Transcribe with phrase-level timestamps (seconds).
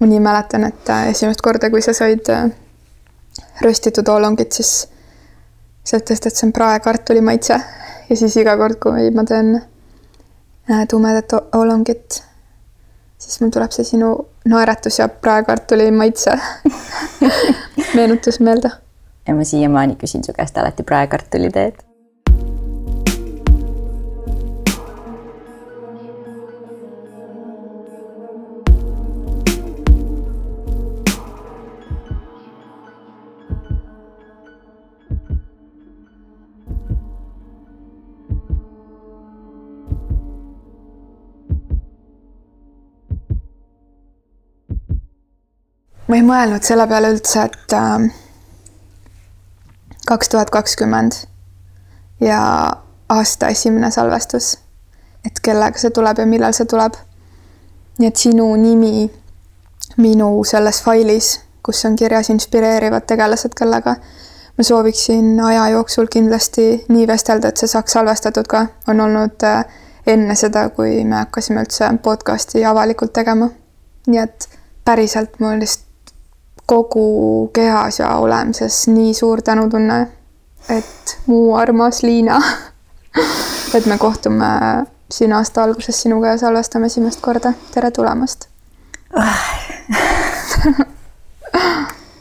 [0.00, 2.44] ma nii mäletan, et äh, esimest korda, kui sa said äh,
[3.64, 4.86] röstitud oolongit, siis
[5.82, 7.56] sa ütlesid, et see on praekartuli maitse
[8.06, 12.20] ja siis iga kord, kui ma teen äh, tumedat oolongit,
[13.18, 14.12] siis mul tuleb see sinu
[14.46, 16.38] naeratus ja praekartuli maitse
[17.98, 18.70] meenutus meelde.
[19.26, 21.50] ja ma siiamaani küsin su käest alati praekartuli
[46.08, 48.08] ma ei mõelnud selle peale üldse, et ähm,
[50.08, 51.12] kaks tuhat kakskümmend
[52.20, 52.40] ja
[53.08, 54.54] aasta esimene salvestus,
[55.26, 56.96] et kellega see tuleb ja millal see tuleb.
[57.98, 59.10] nii et sinu nimi
[59.98, 63.96] minu selles failis, kus on kirjas inspireerivad tegelased, kellega
[64.58, 69.64] ma sooviksin aja jooksul kindlasti nii vestelda, et see saaks salvestatud ka, on olnud äh,
[70.06, 73.50] enne seda, kui me hakkasime üldse podcast'i avalikult tegema.
[74.06, 74.48] nii et
[74.84, 75.87] päriselt mul lihtsalt
[76.68, 80.08] kogu kehas ja olemises nii suur tänutunne,
[80.68, 82.36] et mu armas Liina
[83.76, 84.50] et me kohtume
[85.10, 87.52] siin aasta alguses sinuga ja salvestame esimest korda.
[87.72, 88.48] tere tulemast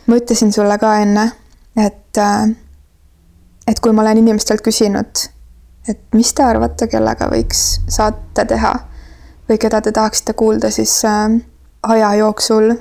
[0.08, 1.32] ma ütlesin sulle ka enne,
[1.86, 2.18] et,
[3.68, 5.28] et kui ma olen inimestelt küsinud,
[5.90, 8.74] et mis te arvate, kellega võiks saate teha
[9.50, 11.36] või keda te tahaksite kuulda, siis äh,
[11.84, 12.74] aja jooksul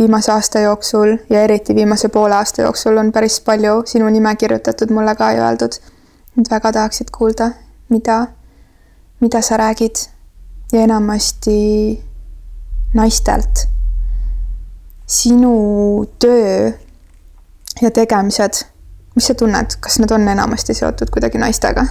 [0.00, 4.90] viimase aasta jooksul ja eriti viimase poole aasta jooksul on päris palju sinu nime kirjutatud
[4.90, 5.76] mulle ka ja öeldud,
[6.40, 7.50] et väga tahaksid kuulda,
[7.88, 8.26] mida,
[9.20, 10.06] mida sa räägid
[10.72, 12.00] ja enamasti
[12.94, 13.68] naistelt.
[15.06, 16.72] sinu töö
[17.82, 18.64] ja tegemised,
[19.14, 21.84] mis sa tunned, kas need on enamasti seotud kuidagi naistega?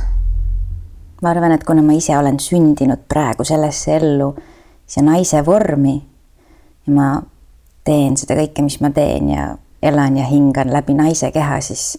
[1.21, 4.35] ma arvan, et kuna ma ise olen sündinud praegu sellesse ellu,
[4.87, 5.97] see naise vormi
[6.87, 7.09] ja ma
[7.89, 9.49] teen seda kõike, mis ma teen ja
[9.81, 11.95] elan ja hingan läbi naise keha, siis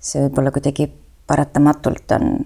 [0.00, 0.88] see võib-olla kuidagi
[1.28, 2.38] paratamatult on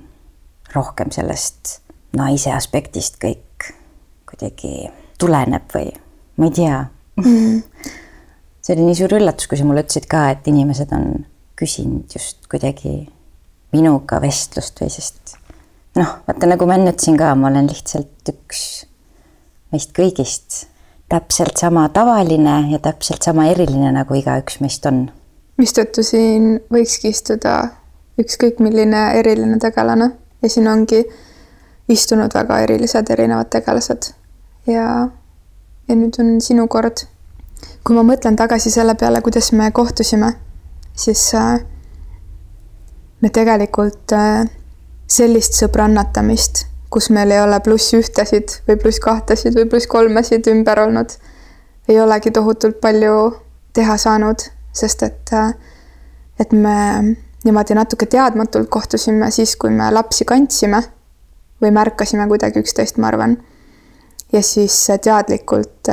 [0.74, 1.78] rohkem sellest
[2.16, 3.72] naise aspektist kõik
[4.28, 4.88] kuidagi
[5.20, 5.92] tuleneb või
[6.40, 6.78] ma ei tea
[7.20, 7.60] mm.
[8.64, 11.26] see oli nii suur üllatus, kui sa mulle ütlesid ka, et inimesed on
[11.60, 12.96] küsinud just kuidagi
[13.72, 15.36] minuga vestlust või sest
[15.98, 18.66] noh, vaata nagu ma enne ütlesin ka, ma olen lihtsalt üks
[19.72, 20.64] meist kõigist
[21.12, 25.04] täpselt sama tavaline ja täpselt sama eriline, nagu igaüks meist on.
[25.60, 27.56] mistõttu siin võikski istuda
[28.20, 30.08] ükskõik milline eriline tegelane
[30.42, 31.02] ja siin ongi
[31.92, 34.08] istunud väga erilised erinevad tegelased
[34.66, 34.86] ja,
[35.88, 37.04] ja nüüd on sinu kord.
[37.84, 40.32] kui ma mõtlen tagasi selle peale, kuidas me kohtusime,
[40.96, 41.60] siis äh,
[43.20, 44.48] me tegelikult äh,
[45.06, 50.82] sellist sõbrannatamist kus meil ei ole pluss ühtesid või pluss kahtesid või pluss kolmesid ümber
[50.84, 51.14] olnud,
[51.88, 53.14] ei olegi tohutult palju
[53.72, 54.44] teha saanud,
[54.76, 55.32] sest et,
[56.40, 56.76] et me
[57.44, 60.82] niimoodi natuke teadmatult kohtusime siis, kui me lapsi kandsime
[61.62, 63.38] või märkasime kuidagi üksteist, ma arvan.
[64.32, 65.88] ja siis teadlikult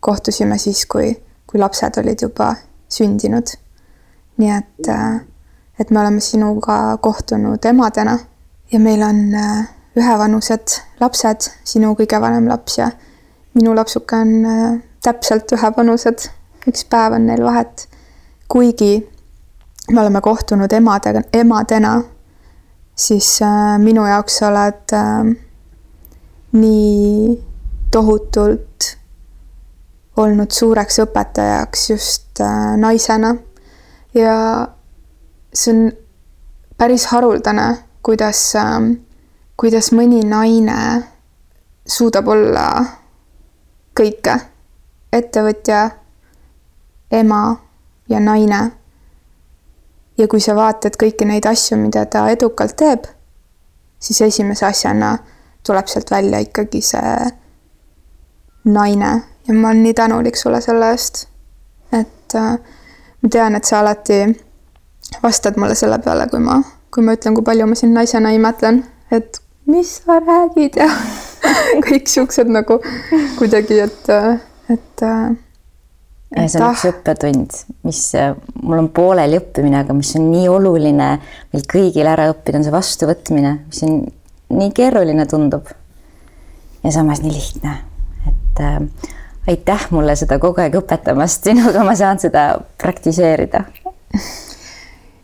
[0.00, 1.12] kohtusime siis, kui,
[1.46, 2.54] kui lapsed olid juba
[2.88, 3.56] sündinud.
[4.38, 4.88] nii et,
[5.80, 8.18] et me oleme sinuga kohtunud emadena
[8.72, 9.20] ja meil on
[9.98, 12.90] ühevanused lapsed, sinu kõige vanem laps ja
[13.54, 16.28] minu lapsuke on äh, täpselt ühevanused,
[16.70, 17.88] üks päev on neil vahet.
[18.50, 19.08] kuigi
[19.90, 22.00] me oleme kohtunud emadega, emadena,
[22.94, 25.30] siis äh, minu jaoks sa oled äh,
[26.52, 27.36] nii
[27.90, 28.90] tohutult
[30.16, 32.42] olnud suureks õpetajaks just
[32.76, 33.34] naisena
[34.14, 34.34] ja
[35.54, 35.90] see on
[36.78, 38.78] päris haruldane, kuidas äh,
[39.60, 40.74] kuidas mõni naine
[41.84, 42.66] suudab olla
[44.00, 44.36] kõike,
[45.12, 45.80] ettevõtja,
[47.12, 47.40] ema
[48.08, 48.60] ja naine.
[50.18, 53.04] ja kui sa vaatad kõiki neid asju, mida ta edukalt teeb,
[53.98, 55.18] siis esimese asjana
[55.66, 57.12] tuleb sealt välja ikkagi see
[58.64, 59.12] naine
[59.48, 61.26] ja ma olen nii tänulik sulle selle eest.
[61.92, 62.56] et äh,
[63.22, 64.22] ma tean, et sa alati
[65.22, 66.62] vastad mulle selle peale, kui ma,
[66.94, 70.88] kui ma ütlen, kui palju ma sind naisena imetlen, et mis sa räägid ja
[71.86, 72.80] kõik siuksed nagu
[73.38, 74.10] kuidagi, et,
[74.74, 75.04] et.
[75.04, 76.74] ja see on ah.
[76.74, 78.02] üks õppetund, mis
[78.62, 82.74] mul on pooleli õppimine, aga mis on nii oluline meil kõigil ära õppida, on see
[82.74, 84.02] vastuvõtmine, mis on
[84.60, 85.70] nii keeruline tundub.
[86.84, 87.76] ja samas nii lihtne,
[88.30, 88.78] et äh,
[89.50, 93.64] aitäh mulle seda kogu aeg õpetamast, sinuga ma saan seda praktiseerida.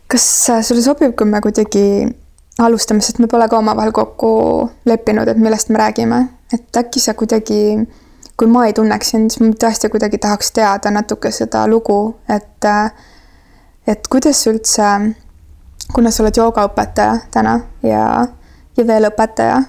[0.07, 0.29] kas
[0.63, 1.83] sulle sobib, kui me kuidagi
[2.59, 4.31] alustame, sest me pole ka omavahel kokku
[4.85, 6.21] leppinud, et millest me räägime,
[6.53, 7.77] et äkki sa kuidagi,
[8.37, 12.69] kui ma ei tunneks sind, siis ma tõesti kuidagi tahaks teada natuke seda lugu, et
[13.87, 14.87] et kuidas üldse,
[15.93, 18.03] kuna sa oled joogaõpetaja täna ja,
[18.77, 19.61] ja veel õpetaja,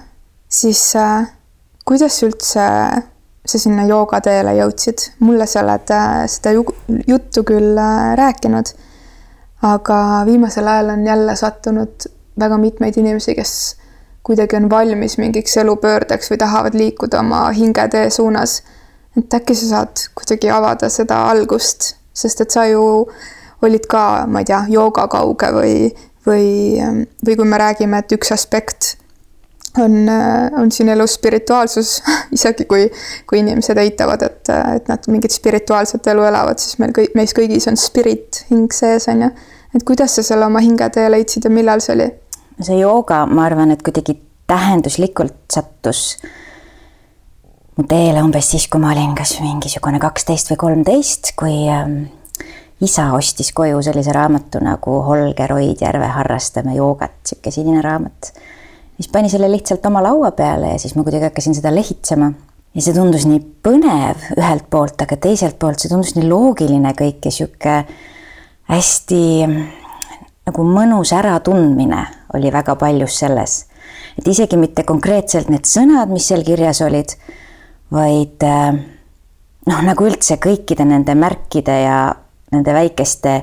[0.49, 0.81] siis
[1.85, 2.65] kuidas üldse
[3.49, 5.07] sa sinna joogateele jõudsid?
[5.23, 5.93] mulle sa oled
[6.29, 6.51] seda
[7.07, 7.79] juttu küll
[8.19, 8.73] rääkinud,
[9.69, 12.09] aga viimasel ajal on jälle sattunud
[12.39, 13.53] väga mitmeid inimesi, kes
[14.23, 18.61] kuidagi on valmis mingiks elupöördeks või tahavad liikuda oma hingetee suunas.
[19.17, 22.83] et äkki sa saad kuidagi avada seda algust, sest et sa ju
[23.61, 25.73] olid ka, ma ei tea, joogakauge või,
[26.27, 26.47] või,
[27.25, 28.93] või kui me räägime, et üks aspekt
[29.77, 30.07] on,
[30.61, 32.03] on siin elus spirituaalsus,
[32.37, 32.87] isegi kui,
[33.27, 37.67] kui inimesed eitavad, et, et nad mingit spirituaalset elu elavad, siis meil kõik, meis kõigis
[37.71, 39.33] on spirit, hing sees, on ju.
[39.75, 42.09] et kuidas sa selle oma hingetee leidsid ja millal see oli?
[42.63, 44.17] See jooga, ma arvan, et kuidagi
[44.49, 46.17] tähenduslikult sattus
[47.79, 52.01] mu teele umbes siis, kui ma olin kas mingisugune kaksteist või kolmteist, kui ähm,
[52.83, 58.33] isa ostis koju sellise raamatu nagu Holger Oidjärve Harrastame joogat, sihuke sinine raamat.
[58.97, 62.31] siis pani selle lihtsalt oma laua peale ja siis ma kuidagi hakkasin seda lehitsema.
[62.75, 67.25] ja see tundus nii põnev ühelt poolt, aga teiselt poolt see tundus nii loogiline kõik
[67.25, 67.81] ja sihuke
[68.69, 73.65] hästi nagu mõnus äratundmine oli väga paljus selles.
[74.17, 77.15] et isegi mitte konkreetselt need sõnad, mis seal kirjas olid,
[77.91, 78.75] vaid äh,
[79.69, 81.99] noh, nagu üldse kõikide nende märkide ja
[82.51, 83.41] nende väikeste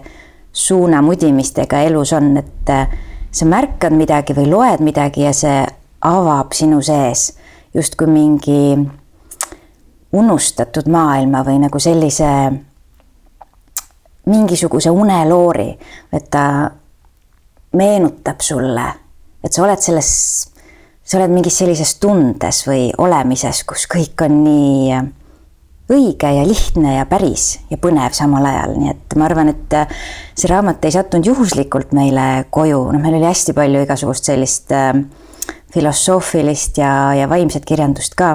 [0.53, 2.87] suunamudimistega elus on, et äh,
[3.31, 5.65] sa märkad midagi või loed midagi ja see
[6.06, 7.33] avab sinu sees
[7.75, 8.77] justkui mingi
[10.17, 12.31] unustatud maailma või nagu sellise
[14.27, 15.69] mingisuguse uneloori,
[16.12, 16.47] et ta
[17.76, 18.87] meenutab sulle,
[19.44, 20.11] et sa oled selles,
[21.05, 24.99] sa oled mingis sellises tundes või olemises, kus kõik on nii
[25.87, 29.76] õige ja lihtne ja päris ja põnev samal ajal, nii et ma arvan, et
[30.34, 34.90] see raamat ei sattunud juhuslikult meile koju, noh, meil oli hästi palju igasugust sellist äh,
[35.75, 38.34] filosoofilist ja, ja vaimset kirjandust ka.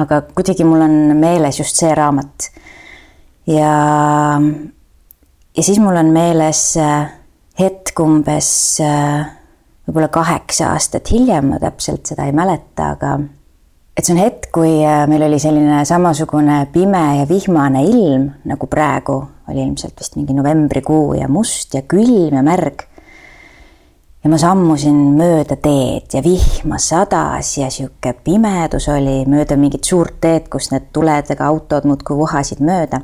[0.00, 2.50] aga kuidagi mul on meeles just see raamat.
[3.46, 3.72] ja,
[5.56, 7.10] ja siis mul on meeles äh,
[7.60, 8.50] hetk umbes
[8.84, 9.26] äh,
[9.86, 13.16] võib-olla kaheksa aastat hiljem, ma täpselt seda ei mäleta, aga
[13.96, 18.70] et see on hetk, kui äh, meil oli selline samasugune pime ja vihmane ilm nagu
[18.70, 19.18] praegu,
[19.50, 22.86] oli ilmselt vist mingi novembrikuu ja must ja külm ja märg.
[24.20, 30.18] ja ma sammusin mööda teed ja vihma sadas ja sihuke pimedus oli mööda mingit suurt
[30.20, 33.00] teed, kus need tuledega autod muudkui vohasid mööda.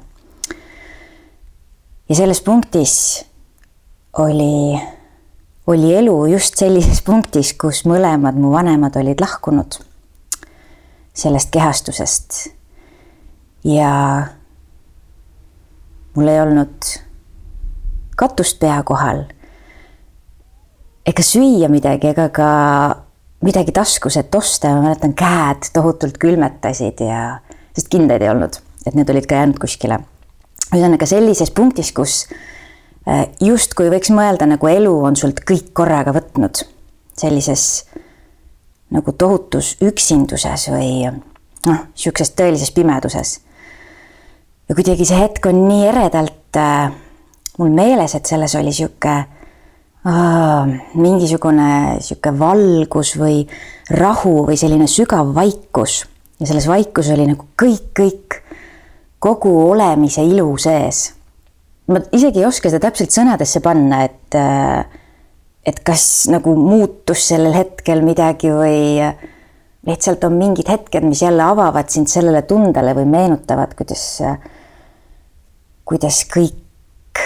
[2.08, 3.26] ja selles punktis
[4.18, 4.80] oli,
[5.66, 9.78] oli elu just sellises punktis, kus mõlemad mu vanemad olid lahkunud
[11.16, 12.50] sellest kehastusest.
[13.64, 14.26] ja
[16.14, 16.92] mul ei olnud
[18.16, 19.24] katust pea kohal
[21.06, 22.50] ega süüa midagi ega ka
[23.44, 27.38] midagi taskus, et osta, ma mäletan, käed tohutult külmetasid ja,
[27.76, 30.00] sest kindaid ei olnud, et need olid ka jäänud kuskile.
[30.72, 32.24] ühesõnaga sellises punktis, kus
[33.40, 36.64] justkui võiks mõelda, nagu elu on sult kõik korraga võtnud.
[37.16, 37.86] Sellises
[38.92, 43.40] nagu tohutus üksinduses või noh, sihukeses tõelises pimeduses.
[44.68, 46.92] ja kuidagi see hetk on nii eredalt äh,
[47.58, 48.72] mul meeles, et selles oli
[49.14, 49.26] äh,
[50.94, 53.46] mingisugune sihuke valgus või
[53.90, 56.04] rahu või selline sügav vaikus.
[56.40, 58.40] Ja selles vaikuses oli nagu kõik, kõik
[59.18, 61.16] kogu olemise ilu sees
[61.86, 64.84] ma isegi ei oska seda täpselt sõnadesse panna, et, äh,
[65.66, 69.10] et kas nagu muutus sellel hetkel midagi või
[69.86, 74.04] lihtsalt on mingid hetked, mis jälle avavad sind sellele tundele või meenutavad, kuidas,
[75.86, 77.22] kuidas kõik,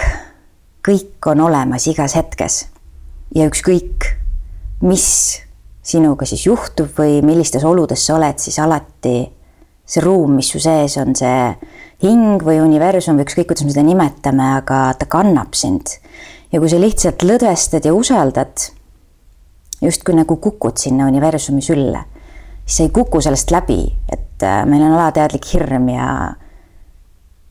[0.85, 2.67] kõik on olemas igas hetkes.
[3.35, 4.05] ja ükskõik,
[4.81, 5.05] mis
[5.81, 9.15] sinuga siis juhtub või millistes oludes sa oled, siis alati
[9.85, 11.45] see ruum, mis su sees on, see
[12.01, 15.97] hing või universum või ükskõik, kuidas me seda nimetame, aga ta kannab sind.
[16.51, 18.65] ja kui sa lihtsalt lõdvestad ja usaldad,
[19.81, 22.03] justkui nagu kukud sinna universumi sülle,
[22.65, 26.07] siis sa ei kuku sellest läbi, et äh, meil on alateadlik hirm ja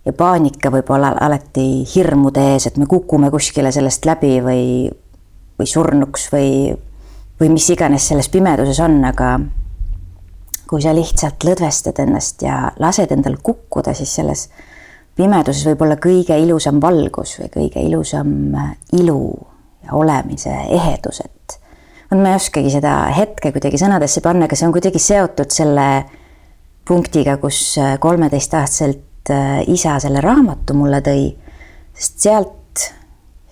[0.06, 4.62] ja paanika võib olla alati hirmude ees, et me kukume kuskile sellest läbi või,
[5.60, 6.50] või surnuks või,
[7.40, 9.34] või mis iganes selles pimeduses on, aga
[10.70, 14.46] kui sa lihtsalt lõdvestad ennast ja lased endal kukkuda, siis selles
[15.18, 19.24] pimeduses võib olla kõige ilusam valgus või kõige ilusam äh, ilu
[19.82, 21.58] ja olemise ehedus, et
[22.10, 25.88] vot ma ei oskagi seda hetke kuidagi sõnadesse panna, aga see on kuidagi seotud selle
[26.86, 31.26] punktiga, kus äh, kolmeteistaastaselt äh, isa selle raamatu mulle tõi,
[31.98, 32.86] sest sealt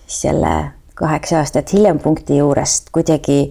[0.05, 0.55] siis selle
[0.99, 3.41] kaheksa aastat hiljem punkti juurest kuidagi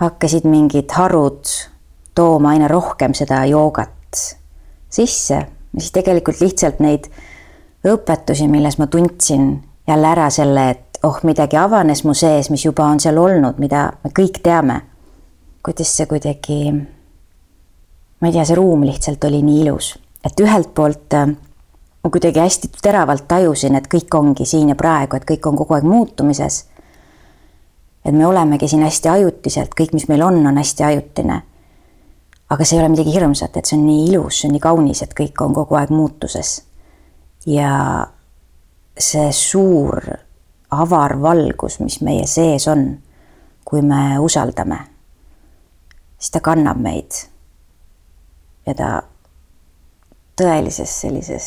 [0.00, 1.48] hakkasid mingid harud
[2.14, 4.26] tooma aina rohkem seda joogat
[4.90, 5.46] sisse
[5.78, 7.08] siis tegelikult lihtsalt neid
[7.86, 9.52] õpetusi, milles ma tundsin
[9.88, 13.90] jälle ära selle, et oh, midagi avanes mu sees, mis juba on seal olnud, mida
[14.04, 14.80] me kõik teame.
[15.62, 16.72] kuidas see kuidagi,
[18.20, 19.92] ma ei tea, see ruum lihtsalt oli nii ilus,
[20.24, 21.26] et ühelt poolt äh,
[22.04, 25.76] ma kuidagi hästi teravalt tajusin, et kõik ongi siin ja praegu, et kõik on kogu
[25.76, 26.64] aeg muutumises.
[28.04, 31.42] et me olemegi siin hästi ajutiselt, kõik, mis meil on, on hästi ajutine
[32.50, 35.02] aga see ei ole midagi hirmsat, et see on nii ilus, see on nii kaunis,
[35.04, 36.62] et kõik on kogu aeg muutuses.
[37.46, 38.06] ja
[38.98, 40.04] see suur
[40.70, 42.98] avar valgus, mis meie sees on,
[43.64, 44.78] kui me usaldame,
[46.18, 47.22] siis ta kannab meid.
[48.66, 48.90] ja ta
[50.40, 51.46] tõelises sellises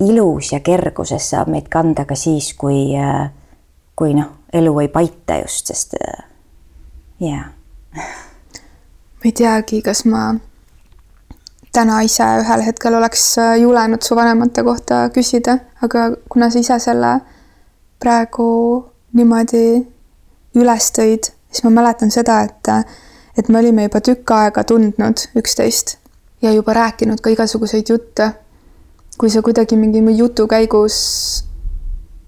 [0.00, 2.94] ilus ja kerguses saab meid kanda ka siis, kui,
[3.96, 6.22] kui noh, elu ei paita just, sest jaa
[7.20, 8.14] yeah
[9.24, 10.34] ma ei teagi, kas ma
[11.72, 16.76] täna ise ühel hetkel oleks äh, julenud su vanemate kohta küsida, aga kuna sa ise
[16.78, 17.14] selle
[18.04, 18.48] praegu
[19.16, 19.80] niimoodi
[20.60, 22.68] üles tõid, siis ma mäletan seda, et,
[23.40, 25.96] et me olime juba tükk aega tundnud üksteist
[26.44, 28.32] ja juba rääkinud ka igasuguseid jutte.
[29.18, 30.96] kui sa kuidagi mingi jutu käigus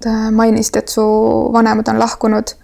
[0.06, 1.04] äh, mainisid, et su
[1.52, 2.56] vanemad on lahkunud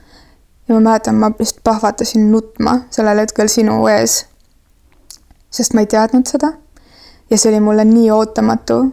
[0.69, 4.27] ja ma mäletan, ma vist plahvatasin nutma sellel hetkel sinu ees.
[5.51, 6.53] sest ma ei teadnud seda.
[7.31, 8.93] ja see oli mulle nii ootamatu.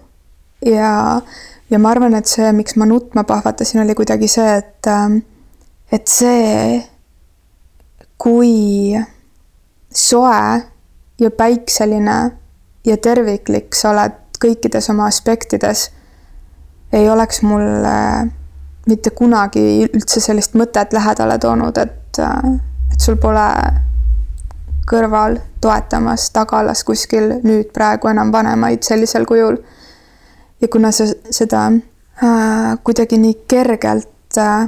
[0.66, 1.22] ja,
[1.70, 4.92] ja ma arvan, et see, miks ma nutma plahvatasin, oli kuidagi see, et,
[5.92, 6.82] et see,
[8.18, 8.98] kui
[9.94, 10.42] soe
[11.20, 12.18] ja päikseline
[12.86, 15.90] ja terviklik sa oled kõikides oma aspektides,
[16.94, 17.96] ei oleks mulle
[18.88, 23.46] mitte kunagi üldse sellist mõtet lähedale toonud, et, et sul pole
[24.90, 29.60] kõrval toetamas tagalas kuskil nüüd praegu enam vanemaid sellisel kujul.
[30.62, 31.68] ja kuna sa seda
[32.24, 34.68] äh, kuidagi nii kergelt äh,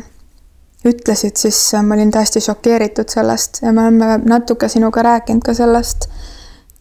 [0.86, 6.08] ütlesid, siis ma olin täiesti šokeeritud sellest ja me oleme natuke sinuga rääkinud ka sellest,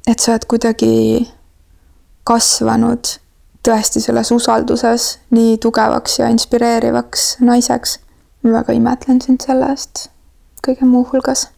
[0.06, 0.92] et sa oled kuidagi
[2.24, 3.16] kasvanud
[3.66, 7.98] tõesti selles usalduses nii tugevaks ja inspireerivaks naiseks.
[8.42, 10.08] ma väga imetlen sind selle eest
[10.66, 11.48] kõige muu hulgas.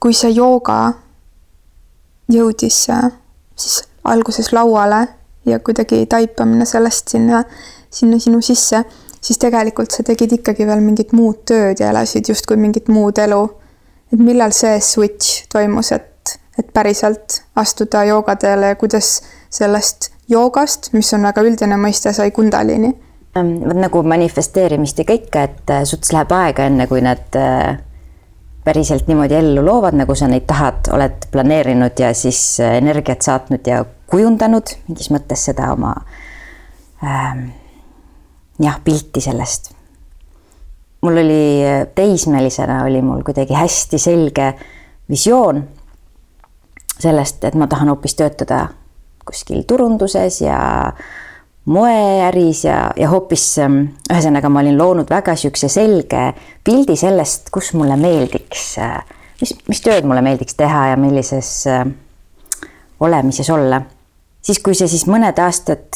[0.00, 0.92] kui see jooga
[2.32, 2.86] jõudis
[3.56, 5.06] siis alguses lauale
[5.46, 7.44] ja kuidagi taipamine sellest sinna,
[7.90, 8.82] sinna sinu sisse,
[9.20, 13.44] siis tegelikult sa tegid ikkagi veel mingit muud tööd ja elasid justkui mingit muud elu.
[14.12, 21.12] et millal see switch toimus, et, et päriselt astuda joogateele ja kuidas sellest joogast, mis
[21.14, 22.94] on väga üldine mõiste, sai kundalini?
[23.36, 27.76] vot nagu manifesteerimist ja kõike, et äh, suts läheb aega, enne kui nad äh,
[28.64, 33.68] päriselt niimoodi ellu loovad, nagu sa neid tahad, oled planeerinud ja siis äh, energiat saatnud
[33.68, 35.92] ja kujundanud mingis mõttes seda oma
[37.04, 37.50] ähm,
[38.62, 39.74] jah, pilti sellest.
[41.04, 41.44] mul oli
[41.94, 44.54] teismelisena oli mul kuidagi hästi selge
[45.10, 45.60] visioon
[46.98, 48.64] sellest, et ma tahan hoopis töötada
[49.26, 50.58] kuskil turunduses ja
[51.66, 53.80] moeäris ja, ja hoopis ähm,
[54.10, 56.22] ühesõnaga, ma olin loonud väga niisuguse selge
[56.64, 59.00] pildi sellest, kus mulle meeldiks, äh,
[59.40, 61.82] mis, mis tööd mulle meeldiks teha ja millises äh,
[63.00, 63.82] olemises olla.
[64.42, 65.90] siis, kui see siis mõned aastad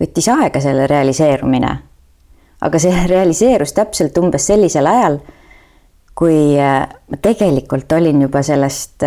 [0.00, 1.76] võttis aega, selle realiseerumine,
[2.64, 5.20] aga see realiseerus täpselt umbes sellisel ajal,
[6.16, 9.04] kui äh, ma tegelikult olin juba sellest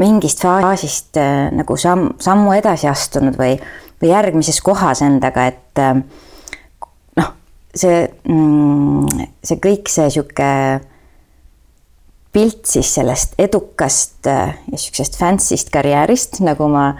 [0.00, 3.56] mingist faasist äh, nagu samm, sammu edasi astunud või,
[4.02, 6.00] või järgmises kohas endaga, et äh,
[7.20, 7.34] noh,
[7.74, 10.52] see, mm, see kõik see sihuke
[12.32, 16.92] pilt siis sellest edukast äh, ja sihukesest fancy'st karjäärist, nagu ma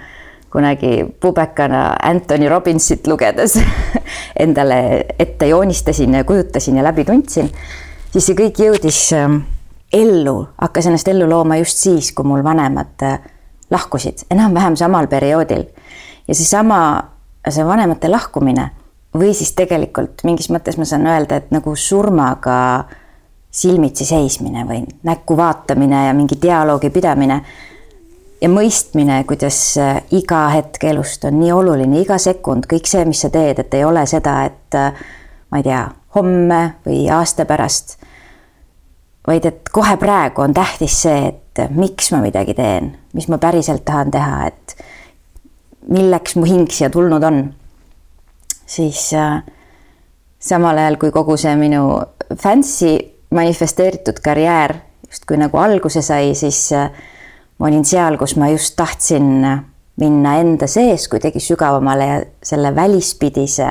[0.52, 3.56] kunagi pubekana Anthony Robbinsit lugedes
[4.44, 7.48] endale ette joonistasin ja kujutasin ja läbi tundsin,
[8.12, 9.06] siis see kõik jõudis
[9.92, 13.18] ellu, hakkas ennast ellu looma just siis, kui mul vanemad äh,
[13.70, 15.64] lahkusid, enam-vähem samal perioodil.
[16.28, 16.78] ja seesama,
[17.48, 18.70] see vanemate lahkumine
[19.18, 22.84] või siis tegelikult mingis mõttes ma saan öelda, et nagu surmaga
[23.52, 27.42] silmitsi seismine või näkku vaatamine ja mingi dialoogi pidamine.
[28.40, 33.20] ja mõistmine, kuidas äh, iga hetk elust on nii oluline, iga sekund, kõik see, mis
[33.20, 35.04] sa teed, et ei ole seda, et äh,
[35.50, 35.84] ma ei tea,
[36.16, 37.98] homme või aasta pärast.
[39.26, 43.84] Vaid et kohe praegu on tähtis see, et miks ma midagi teen, mis ma päriselt
[43.86, 44.76] tahan teha, et
[45.92, 47.42] milleks mu hing siia tulnud on.
[48.66, 49.42] siis äh,
[50.40, 52.00] samal ajal kui kogu see minu
[52.40, 52.96] fancy
[53.30, 54.74] manifesteeritud karjäär
[55.06, 56.90] justkui nagu alguse sai, siis äh,
[57.58, 59.44] ma olin seal, kus ma just tahtsin
[60.00, 63.68] minna enda sees kuidagi sügavamale ja selle välispidise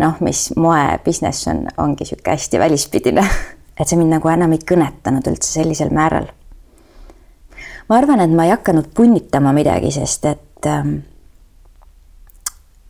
[0.00, 3.24] noh, mis moe business on, ongi sihuke hästi välispidine.
[3.80, 6.28] et see mind nagu enam ei kõnetanud üldse sellisel määral.
[7.88, 11.00] ma arvan, et ma ei hakanud punnitama midagi, sest et ähm,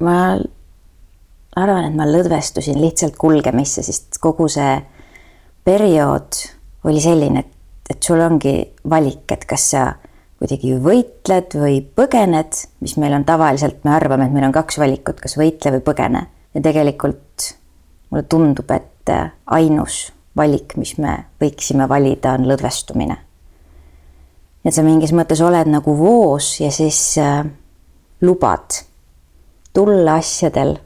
[0.04, 0.16] ma
[1.56, 4.74] arvan, et ma lõdvestusin lihtsalt kulgemisse, sest kogu see
[5.64, 6.42] periood
[6.84, 7.56] oli selline, et,
[7.94, 8.54] et sul ongi
[8.90, 9.86] valik, et kas sa
[10.40, 15.20] kuidagi võitled või põgened, mis meil on tavaliselt, me arvame, et meil on kaks valikut,
[15.20, 16.26] kas võitle või põgene.
[16.54, 17.52] ja tegelikult
[18.10, 19.12] mulle tundub, et
[19.46, 23.16] ainus valik, mis me võiksime valida, on lõdvestumine.
[24.64, 27.44] et sa mingis mõttes oled nagu voos ja siis äh,
[28.20, 28.82] lubad
[29.72, 30.76] tulla asjadel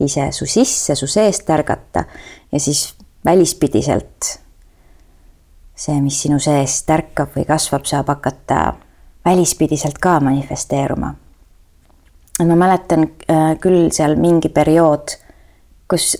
[0.00, 2.04] ise su sisse, su seest ärgata
[2.52, 4.38] ja siis välispidiselt
[5.78, 8.74] see, mis sinu sees tärkab või kasvab, saab hakata
[9.26, 11.14] välispidiselt ka manifesteeruma.
[12.38, 15.14] ma mäletan äh, küll seal mingi periood,
[15.90, 16.16] kus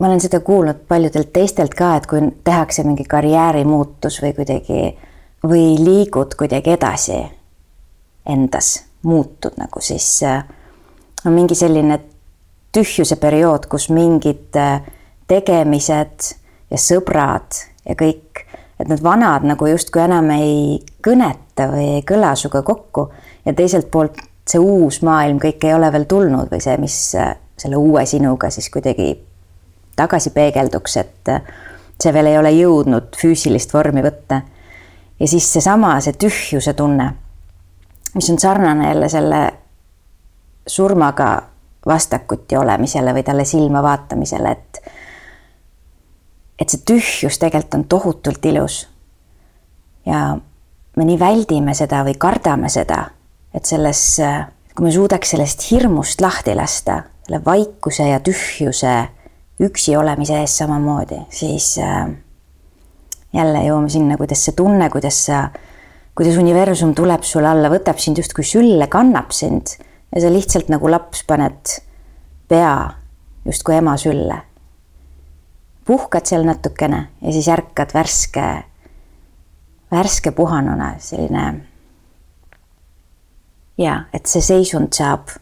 [0.00, 4.80] ma olen seda kuulnud paljudelt teistelt ka, et kui tehakse mingi karjäärimuutus või kuidagi
[5.44, 7.20] või liigud kuidagi edasi
[8.26, 10.44] endas, muutud nagu siis äh,
[11.26, 12.00] on mingi selline
[12.72, 14.80] tühjuse periood, kus mingid äh,
[15.28, 16.30] tegemised
[16.70, 18.44] ja sõbrad ja kõik,
[18.80, 23.10] et need vanad nagu justkui enam ei kõneta või ei kõla sinuga kokku
[23.44, 27.36] ja teiselt poolt see uus maailm kõik ei ole veel tulnud või see, mis äh,
[27.60, 29.12] selle uue sinuga siis kuidagi
[29.96, 31.42] tagasi peegelduks, et äh,
[32.00, 34.42] see veel ei ole jõudnud füüsilist vormi võtta.
[35.20, 37.12] ja siis seesama, see tühjuse tunne,
[38.14, 39.42] mis on sarnane jälle selle
[40.66, 41.42] surmaga
[41.86, 44.80] vastakuti olemisele või talle silma vaatamisele, et
[46.58, 48.88] et see tühjus tegelikult on tohutult ilus.
[50.06, 50.36] ja
[50.96, 53.08] me nii väldime seda või kardame seda,
[53.54, 54.20] et selles,
[54.74, 58.94] kui me suudaks sellest hirmust lahti lasta, selle vaikuse ja tühjuse
[59.60, 62.08] üksi olemise eest samamoodi, siis äh,
[63.34, 65.44] jälle jõuame sinna, kuidas see tunne, kuidas sa,
[66.14, 69.76] kuidas universum tuleb sulle alla, võtab sind justkui sülle, kannab sind
[70.14, 71.78] ja sa lihtsalt nagu laps paned
[72.48, 72.74] pea
[73.44, 74.42] justkui ema sülle.
[75.84, 78.46] puhkad seal natukene ja siis ärkad värske
[79.90, 81.66] värske puhanuna, selline.
[83.78, 85.34] ja et see seisund saab,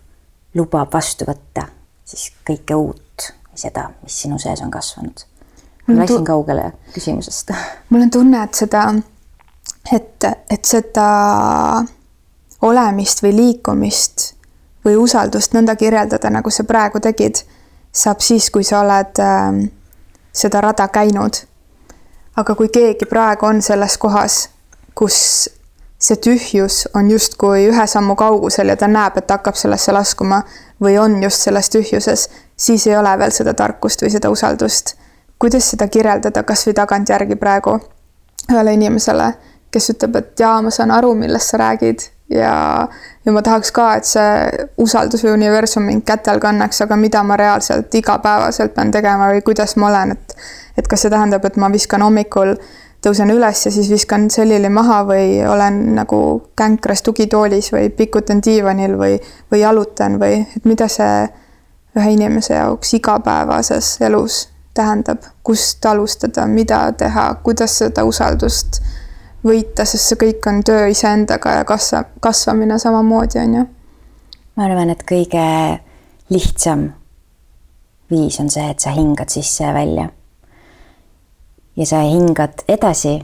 [0.54, 1.66] lubab vastu võtta
[2.04, 3.11] siis kõike uut,
[3.54, 5.24] seda, mis sinu sees on kasvanud.
[5.86, 7.52] ma läksin kaugele küsimusest.
[7.90, 8.86] mul on tunne, et seda,
[9.92, 11.08] et, et seda
[12.62, 14.32] olemist või liikumist
[14.84, 17.44] või usaldust nõnda kirjeldada, nagu sa praegu tegid,
[17.92, 19.64] saab siis, kui sa oled äh,
[20.32, 21.44] seda rada käinud
[22.36, 24.46] aga kui keegi praegu on selles kohas,
[24.94, 25.18] kus
[26.02, 30.42] see tühjus on justkui ühe sammu kaugusel ja ta näeb, et hakkab sellesse laskuma
[30.82, 32.28] või on just selles tühjuses,
[32.62, 34.96] siis ei ole veel seda tarkust või seda usaldust.
[35.42, 37.72] kuidas seda kirjeldada kasvõi tagantjärgi praegu
[38.52, 39.32] ühele inimesele,
[39.74, 42.52] kes ütleb, et jaa, ma saan aru, millest sa räägid ja,
[43.24, 47.36] ja ma tahaks ka, et see usaldus või universum mind kätel kannaks, aga mida ma
[47.40, 50.36] reaalselt igapäevaselt pean tegema või kuidas ma olen, et
[50.78, 52.54] et kas see tähendab, et ma viskan hommikul,
[53.04, 56.18] tõusen üles ja siis viskan selili maha või olen nagu
[56.56, 59.18] känkras tugitoolis või pikutan diivanil või,
[59.50, 61.26] või jalutan või et mida see
[61.96, 68.80] ühe inimese jaoks igapäevases elus tähendab, kust alustada, mida teha, kuidas seda usaldust
[69.44, 73.66] võita, sest see kõik on töö iseendaga ja kasva, kasvamine samamoodi, on ju.
[74.56, 75.44] ma arvan, et kõige
[76.32, 76.88] lihtsam
[78.10, 80.08] viis on see, et sa hingad sisse ja välja.
[81.76, 83.18] ja sa hingad edasi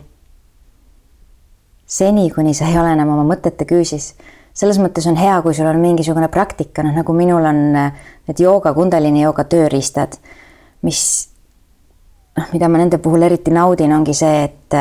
[1.86, 4.12] seni, kuni sa ei ole enam oma mõtete küüsis.
[4.58, 8.74] Selles mõttes on hea, kui sul on mingisugune praktika, noh nagu minul on need jooga,
[8.74, 10.16] kundalini jooga tööriistad,
[10.82, 11.02] mis
[12.38, 14.80] noh, mida ma nende puhul eriti naudin, ongi see, et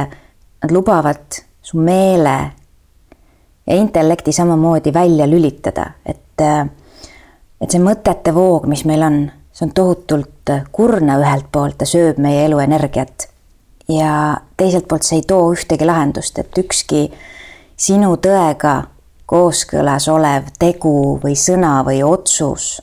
[0.63, 1.17] Nad lubavad
[1.61, 2.51] su meele
[3.67, 6.41] ja intellekti samamoodi välja lülitada, et,
[7.61, 9.19] et see mõtete voog, mis meil on,
[9.53, 13.29] see on tohutult kurna ühelt poolt, ta sööb meie elu energiat.
[13.87, 17.11] ja teiselt poolt see ei too ühtegi lahendust, et ükski
[17.77, 18.73] sinu tõega
[19.27, 22.77] kooskõlas olev tegu või sõna või otsus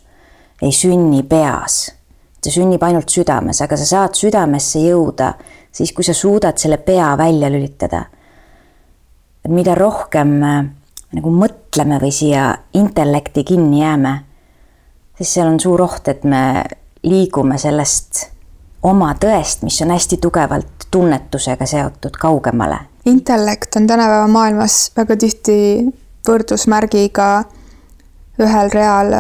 [0.63, 1.93] ei sünni peas.
[2.45, 5.33] see sünnib ainult südames, aga sa saad südamesse jõuda
[5.73, 8.05] siis, kui sa suudad selle pea välja lülitada.
[9.45, 10.39] et mida rohkem
[11.15, 14.15] nagu mõtleme või siia intellekti kinni jääme,
[15.17, 16.65] siis seal on suur oht, et me
[17.03, 18.31] liigume sellest
[18.83, 22.79] oma tõest, mis on hästi tugevalt tunnetusega seotud, kaugemale.
[23.05, 25.57] intellekt on tänapäeva maailmas väga tihti
[26.29, 27.29] võrdusmärgiga
[28.41, 29.15] ühel real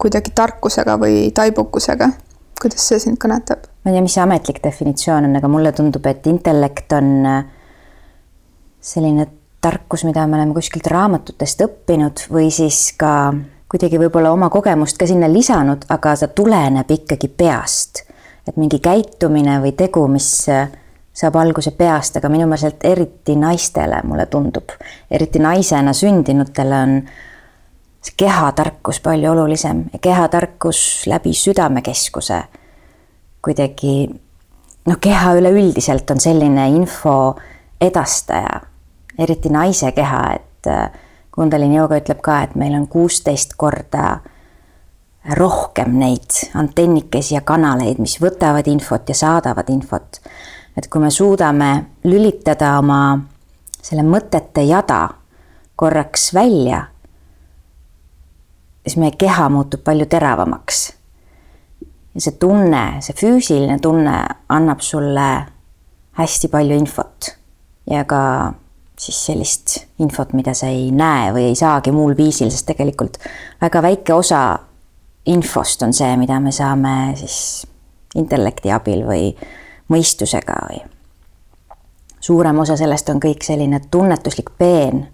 [0.00, 2.10] kuidagi tarkusega või taibukusega.
[2.60, 3.68] kuidas see sind kõnetab?
[3.84, 7.26] ma ei tea, mis see ametlik definitsioon on, aga mulle tundub, et intellekt on
[8.80, 9.26] selline
[9.60, 13.32] tarkus, mida me oleme kuskilt raamatutest õppinud või siis ka
[13.70, 18.04] kuidagi võib-olla oma kogemust ka sinna lisanud, aga ta tuleneb ikkagi peast.
[18.48, 20.68] et mingi käitumine või tegu, mis äh,
[21.14, 24.74] saab alguse peast, aga minu meelest eriti naistele, mulle tundub,
[25.10, 26.98] eriti naisena sündinutele on
[28.04, 32.42] see kehatarkus palju olulisem ja kehatarkus läbi südamekeskuse
[33.44, 33.94] kuidagi
[34.86, 37.34] noh, keha üleüldiselt on selline info
[37.80, 38.60] edastaja
[39.18, 40.90] eriti naise keha, et äh,
[41.34, 44.20] Kundalini jooga ütleb ka, et meil on kuusteist korda
[45.34, 50.20] rohkem neid antennikesi ja kanaleid, mis võtavad infot ja saadavad infot.
[50.76, 51.70] Et kui me suudame
[52.04, 53.18] lülitada oma
[53.84, 55.08] selle mõtete jada
[55.76, 56.84] korraks välja,
[58.82, 60.92] siis meie keha muutub palju teravamaks.
[62.14, 65.30] ja see tunne, see füüsiline tunne annab sulle
[66.14, 67.32] hästi palju infot
[67.90, 68.20] ja ka
[68.98, 73.18] siis sellist infot, mida sa ei näe või ei saagi muul viisil, sest tegelikult
[73.60, 74.44] väga väike osa
[75.26, 77.66] infost on see, mida me saame siis
[78.14, 79.32] intellekti abil või
[79.88, 80.82] mõistusega või
[82.24, 85.08] suurem osa sellest on kõik selline tunnetuslik peen.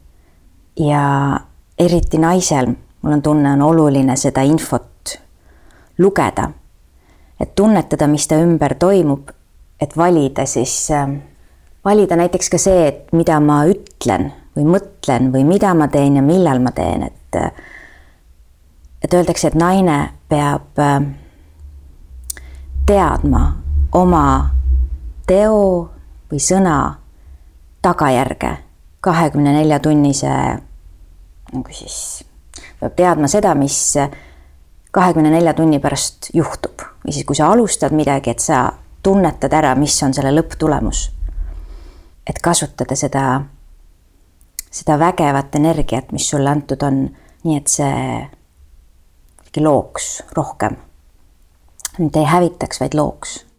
[0.78, 1.40] ja
[1.78, 2.66] eriti naisel,
[3.02, 5.18] mul on tunne, on oluline seda infot
[5.98, 6.50] lugeda.
[7.40, 9.30] et tunnetada, mis ta ümber toimub,
[9.80, 11.08] et valida siis äh,
[11.84, 16.22] valida näiteks ka see, et mida ma ütlen või mõtlen või mida ma teen ja
[16.22, 17.36] millal ma teen, et
[19.02, 21.02] et öeldakse, et naine peab äh,
[22.86, 23.44] teadma
[23.92, 24.24] oma
[25.30, 25.90] teo
[26.30, 26.76] või sõna
[27.82, 28.50] tagajärge
[29.00, 30.32] kahekümne nelja tunnise
[31.52, 32.24] nagu siis,
[32.80, 33.94] peab teadma seda, mis
[34.90, 36.82] kahekümne nelja tunni pärast juhtub.
[37.04, 41.06] Või siis, kui sa alustad midagi, et sa tunnetad ära, mis on selle lõpptulemus.
[42.26, 43.24] Et kasutada seda,
[44.70, 47.04] seda vägevat energiat, mis sulle antud on,
[47.46, 50.76] nii et see looks rohkem.
[51.98, 53.49] mitte ei hävitaks, vaid looks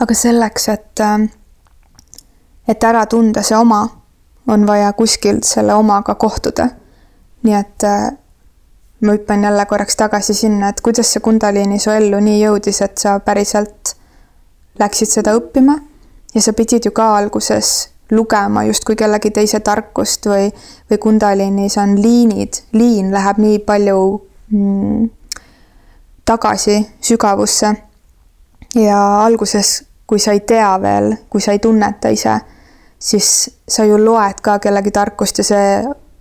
[0.00, 1.00] aga selleks, et,
[2.68, 3.82] et ära tunda see oma
[4.48, 6.68] on vaja kuskilt selle omaga kohtuda.
[7.42, 8.10] nii et äh,
[9.00, 12.98] ma hüppan jälle korraks tagasi sinna, et kuidas see Kundalini su ellu nii jõudis, et
[12.98, 13.94] sa päriselt
[14.78, 15.78] läksid seda õppima
[16.34, 20.48] ja sa pidid ju ka alguses lugema justkui kellegi teise tarkust või,
[20.90, 24.00] või Kundalinis on liinid, liin läheb nii palju
[24.50, 25.10] mm,
[26.24, 27.74] tagasi sügavusse.
[28.74, 32.40] ja alguses, kui sa ei tea veel, kui sa ei tunneta ise
[32.98, 35.68] siis sa ju loed ka kellegi tarkust ja see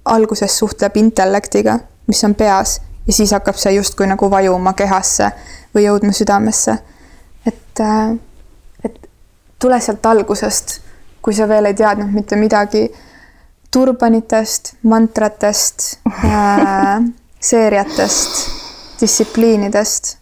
[0.05, 5.31] alguses suhtleb intellektiga, mis on peas ja siis hakkab see justkui nagu vajuma kehasse
[5.75, 6.77] või jõudma südamesse.
[7.45, 8.15] et, äh,
[8.83, 9.09] et
[9.59, 10.81] tule sealt algusest,
[11.21, 12.91] kui sa veel ei teadnud mitte midagi
[13.71, 17.01] turbanitest, mantratest äh,,
[17.39, 18.49] seeriatest,
[19.01, 20.17] distsipliinidest.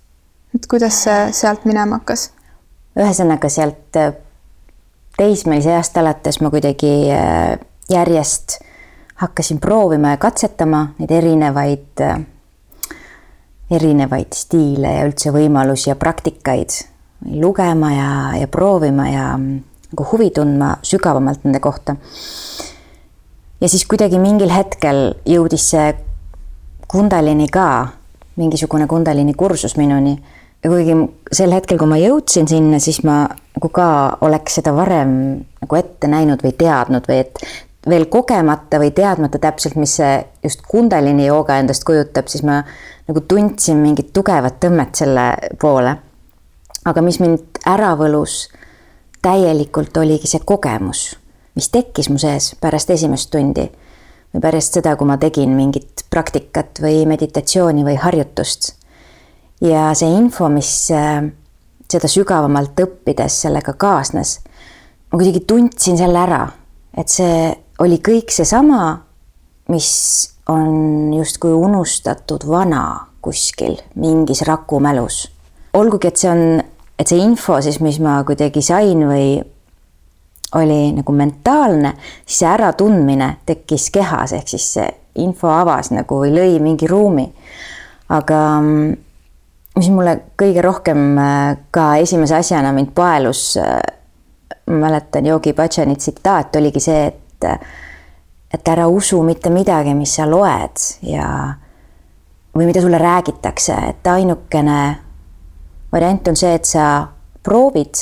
[0.56, 2.35] et kuidas see sealt minema hakkas?
[3.00, 4.14] Ühesõnaga sealt äh,
[5.18, 7.58] teismelise east alates ma kuidagi äh,
[7.92, 8.60] järjest
[9.22, 12.20] hakkasin proovima ja katsetama neid erinevaid, äh,
[13.72, 16.84] erinevaid stiile ja üldse võimalusi ja praktikaid.
[17.26, 21.96] lugema ja, ja proovima ja mm, nagu huvi tundma sügavamalt nende kohta.
[23.62, 25.96] ja siis kuidagi mingil hetkel jõudis see
[26.88, 27.88] Kundalini ka,
[28.36, 30.20] mingisugune Kundalini kursus minuni
[30.66, 30.96] ja kuigi
[31.32, 33.88] sel hetkel, kui ma jõudsin sinna, siis ma nagu ka
[34.26, 35.12] oleks seda varem
[35.62, 37.44] nagu ette näinud või teadnud või et
[37.86, 42.64] veel kogemata või teadmata täpselt, mis see just Kundalini jooga endast kujutab, siis ma
[43.06, 45.28] nagu tundsin mingit tugevat tõmmet selle
[45.62, 45.98] poole.
[46.86, 48.48] aga mis mind ära võlus
[49.22, 51.16] täielikult, oligi see kogemus,
[51.56, 53.70] mis tekkis mu sees pärast esimest tundi.
[54.34, 58.75] või pärast seda, kui ma tegin mingit praktikat või meditatsiooni või harjutust.
[59.66, 61.24] Ja see info, mis äh,
[61.92, 64.38] seda sügavamalt õppides sellega kaasnes,
[65.10, 66.44] ma kuidagi tundsin selle ära,
[66.98, 67.50] et see
[67.84, 68.96] oli kõik seesama,
[69.74, 69.90] mis
[70.52, 75.32] on justkui unustatud vana kuskil mingis rakumälus.
[75.74, 76.62] olgugi, et see on,
[77.00, 79.40] et see info siis, mis ma kuidagi sain või
[80.56, 84.86] oli nagu mentaalne, siis see äratundmine tekkis kehas, ehk siis see
[85.20, 87.26] info avas nagu või lõi mingi ruumi.
[88.10, 88.94] aga mm,
[89.76, 93.80] mis mulle kõige rohkem äh, ka esimese asjana mind paelus, äh,
[94.72, 97.50] ma mäletan Yogi Bhajani tsitaat oligi see, et
[98.56, 101.26] et ära usu mitte midagi, mis sa loed ja
[102.56, 104.80] või mida sulle räägitakse, et ainukene
[105.92, 107.08] variant on see, et sa
[107.44, 108.00] proovid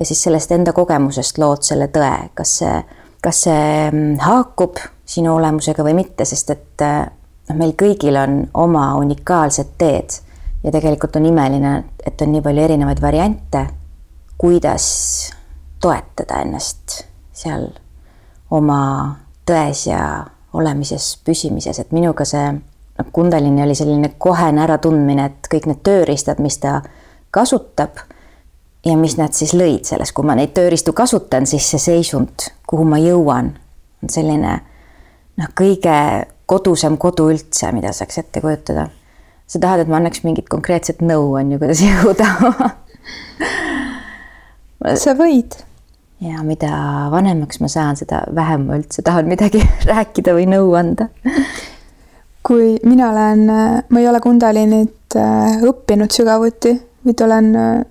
[0.00, 2.78] ja siis sellest enda kogemusest lood selle tõe, kas see,
[3.22, 8.92] kas see mm, haakub sinu olemusega või mitte, sest et noh, meil kõigil on oma
[9.02, 10.20] unikaalsed teed
[10.64, 11.74] ja tegelikult on imeline,
[12.06, 13.66] et on nii palju erinevaid variante,
[14.38, 14.86] kuidas
[15.80, 17.02] toetada ennast
[17.34, 17.68] seal
[18.54, 18.80] oma
[19.46, 20.00] tões ja
[20.54, 26.40] olemises püsimises, et minuga see noh, Kundalini oli selline kohene äratundmine, et kõik need tööriistad,
[26.42, 26.78] mis ta
[27.34, 28.00] kasutab
[28.86, 32.86] ja mis nad siis lõid selles, kui ma neid tööriistu kasutan, siis see seisund, kuhu
[32.88, 33.52] ma jõuan,
[34.02, 34.58] on selline
[35.40, 35.96] noh, kõige
[36.46, 38.88] kodusam kodu üldse, mida saaks ette kujutada.
[39.54, 42.26] Sa tahad, et ma annaks mingit konkreetset nõu, on ju, kuidas jõuda
[45.00, 45.56] sa võid
[46.24, 46.70] ja mida
[47.12, 51.08] vanemaks ma saan, seda vähem ma üldse tahan midagi rääkida või nõu anda.
[52.44, 53.46] kui mina olen,
[53.88, 56.74] ma ei ole Kundalinit äh, õppinud sügavuti,
[57.06, 57.84] vaid olen äh,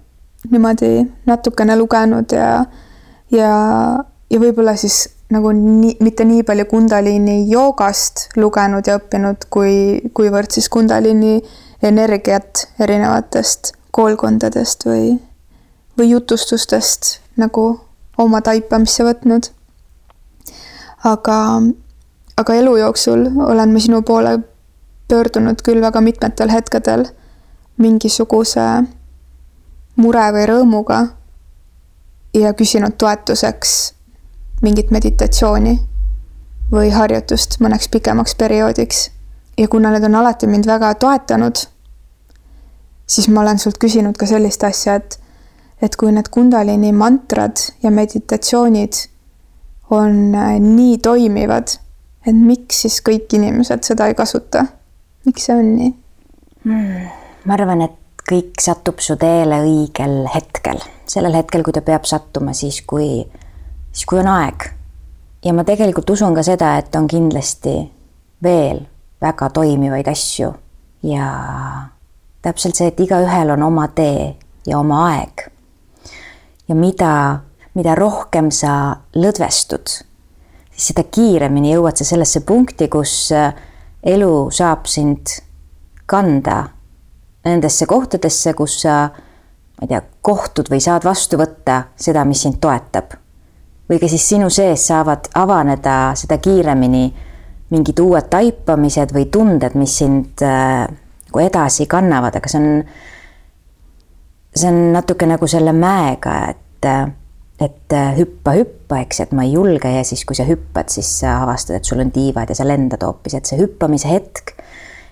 [0.52, 0.91] niimoodi
[1.26, 2.65] natukene lugenud ja,
[3.34, 3.52] ja,
[4.30, 10.54] ja võib-olla siis nagu nii, mitte nii palju Kundalini joogast lugenud ja õppinud, kui, kuivõrd
[10.54, 11.39] siis Kundalini
[11.84, 15.17] energiat erinevatest koolkondadest või,
[15.98, 17.65] või jutustustest nagu
[18.17, 19.50] oma taipamisse võtnud.
[21.04, 21.38] aga,
[22.38, 24.38] aga elu jooksul olen ma sinu poole
[25.08, 27.06] pöördunud küll väga mitmetel hetkedel
[27.78, 28.67] mingisuguse
[29.96, 31.00] mure või rõõmuga
[32.34, 33.93] ja küsinud toetuseks
[34.63, 35.78] mingit meditatsiooni
[36.73, 39.10] või harjutust mõneks pikemaks perioodiks.
[39.58, 41.58] ja kuna need on alati mind väga toetanud,
[43.06, 45.19] siis ma olen sult küsinud ka sellist asja, et
[45.84, 48.93] et kui need Kundalini mantrad ja meditatsioonid
[49.91, 51.76] on äh, nii toimivad,
[52.26, 54.65] et miks siis kõik inimesed seda ei kasuta?
[55.26, 55.91] miks see on nii
[56.63, 57.12] hmm,?
[57.45, 57.99] ma arvan, et
[58.30, 63.26] kõik satub su teele õigel hetkel, sellel hetkel, kui ta peab sattuma, siis kui,
[63.93, 64.67] siis kui on aeg.
[65.45, 67.77] ja ma tegelikult usun ka seda, et on kindlasti
[68.43, 68.84] veel
[69.21, 70.53] väga toimivaid asju
[71.08, 71.32] ja
[72.41, 74.34] täpselt see, et igaühel on oma tee
[74.67, 75.49] ja oma aeg
[76.67, 77.39] ja mida,
[77.75, 79.97] mida rohkem sa lõdvestud,
[80.71, 83.53] siis seda kiiremini jõuad sa sellesse punkti, kus äh,
[84.03, 85.38] elu saab sind
[86.10, 86.63] kanda
[87.43, 92.62] nendesse kohtadesse, kus sa, ma ei tea, kohtud või saad vastu võtta seda, mis sind
[92.63, 93.17] toetab.
[93.89, 97.06] Või ka siis sinu sees saavad avaneda seda kiiremini
[97.74, 100.86] mingid uued taipamised või tunded, mis sind äh,
[101.28, 102.84] nagu edasi kannavad, aga see on
[104.56, 106.88] see on natuke nagu selle mäega, et,
[107.63, 111.39] et hüppa, hüppa, eks, et ma ei julge ja siis, kui sa hüppad, siis sa
[111.43, 114.54] avastad, et sul on tiivad ja sa lendad hoopis, et see hüppamise hetk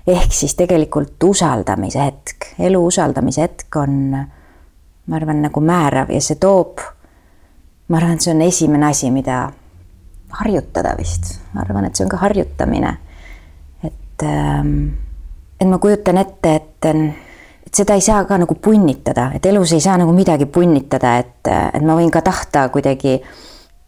[0.08, 6.40] ehk siis tegelikult usaldamise hetk, elu usaldamise hetk on, ma arvan, nagu määrav ja see
[6.42, 6.82] toob,
[7.91, 9.43] ma arvan, et see on esimene asi, mida
[10.39, 12.97] harjutada vist, ma arvan, et see on ka harjutamine.
[13.84, 14.93] et, ähm,
[15.60, 16.86] et ma kujutan ette, et
[17.71, 21.47] et seda ei saa ka nagu punnitada, et elus ei saa nagu midagi punnitada, et,
[21.47, 23.21] et ma võin ka tahta kuidagi.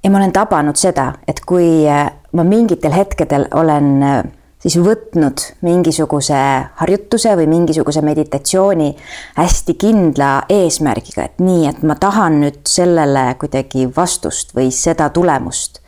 [0.04, 4.24] ja ma olen tabanud seda, et kui äh, ma mingitel hetkedel olen äh,
[4.64, 6.40] siis võtnud mingisuguse
[6.80, 8.90] harjutuse või mingisuguse meditatsiooni
[9.36, 15.82] hästi kindla eesmärgiga, et nii, et ma tahan nüüd sellele kuidagi vastust või seda tulemust,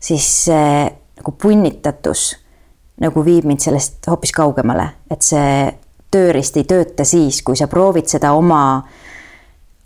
[0.00, 2.32] siis see nagu punnitatus
[2.98, 5.68] nagu viib mind sellest hoopis kaugemale, et see
[6.10, 8.82] tööriist ei tööta siis, kui sa proovid seda oma,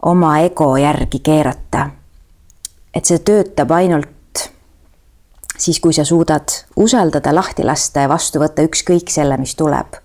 [0.09, 1.91] oma ego järgi keerata.
[2.95, 4.09] et see töötab ainult
[5.63, 9.99] siis, kui sa suudad usaldada, lahti lasta ja vastu võtta ükskõik selle, mis tuleb.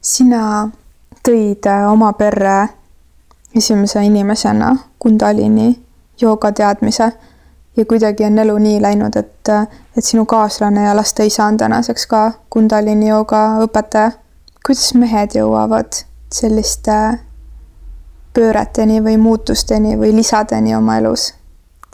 [0.00, 0.68] sina
[1.22, 2.68] tõid oma perre
[3.54, 5.68] esimese inimesena Kundalini
[6.20, 7.12] jooga teadmise
[7.76, 9.48] ja kuidagi on elu nii läinud, et,
[9.96, 14.12] et sinu kaaslane ja last isa on tänaseks ka Kundalini jooga õpetaja.
[14.66, 16.98] kuidas mehed jõuavad selliste
[18.34, 21.32] pööreteni või muutusteni või lisadeni oma elus?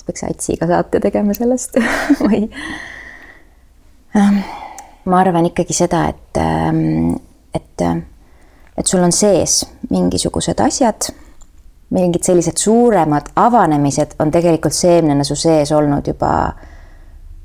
[0.08, 1.76] peaks Atsiga saate tegema sellest
[2.24, 2.46] või?
[5.08, 7.14] Ma arvan ikkagi seda, et, ähm,
[7.54, 7.84] et,
[8.76, 11.08] et sul on sees mingisugused asjad,
[11.94, 16.32] mingid sellised suuremad avanemised on tegelikult seemnena su sees olnud juba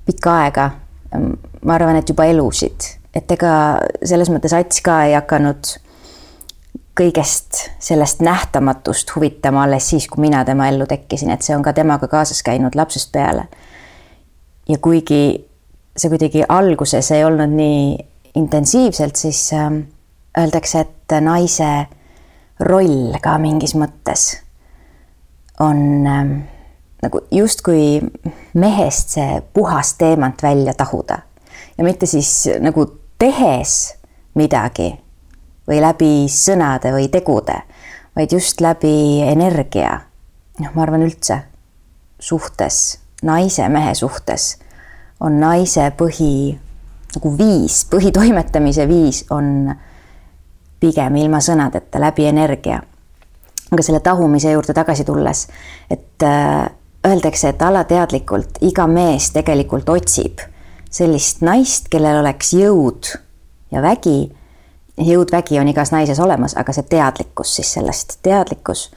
[0.06, 0.70] pikka aega.
[1.64, 3.54] Ma arvan, et juba elusid, et ega
[4.02, 5.76] selles mõttes Ats ka ei hakanud
[6.98, 11.74] kõigest sellest nähtamatust huvitama alles siis, kui mina tema ellu tekkisin, et see on ka
[11.74, 13.48] temaga kaasas käinud lapsest peale.
[14.70, 15.46] ja kuigi
[15.98, 17.98] see kuidagi alguses ei olnud nii
[18.36, 19.70] intensiivselt, siis äh,
[20.38, 21.70] öeldakse, et naise
[22.60, 24.26] roll ka mingis mõttes
[25.62, 26.34] on äh,
[27.04, 28.02] nagu justkui
[28.54, 31.20] mehest see puhas teemant välja tahuda
[31.78, 32.86] ja mitte siis nagu
[33.20, 33.94] tehes
[34.36, 34.94] midagi
[35.68, 37.62] või läbi sõnade või tegude,
[38.16, 40.02] vaid just läbi energia.
[40.60, 41.40] noh, ma arvan üldse
[42.20, 44.58] suhtes, naise-mehe suhtes
[45.24, 46.54] on naise põhi
[47.14, 49.72] nagu viis, põhitoimetamise viis on
[50.80, 52.82] pigem ilma sõnadeta, läbi energia.
[53.72, 55.48] aga selle tahumise juurde tagasi tulles,
[55.90, 56.70] et äh,
[57.08, 60.44] öeldakse, et alateadlikult iga mees tegelikult otsib
[60.94, 63.10] sellist naist, kellel oleks jõud
[63.72, 64.32] ja vägi
[64.98, 68.92] jõud-vägi on igas naises olemas, aga see teadlikkus siis sellest, teadlikkus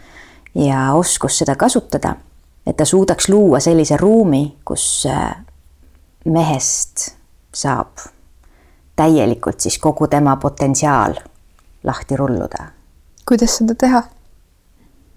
[0.55, 2.17] ja oskus seda kasutada,
[2.67, 5.33] et ta suudaks luua sellise ruumi, kus äh,
[6.27, 7.11] mehest
[7.55, 7.99] saab
[8.97, 11.15] täielikult siis kogu tema potentsiaal
[11.85, 12.71] lahti rulluda.
[13.29, 14.03] kuidas seda teha?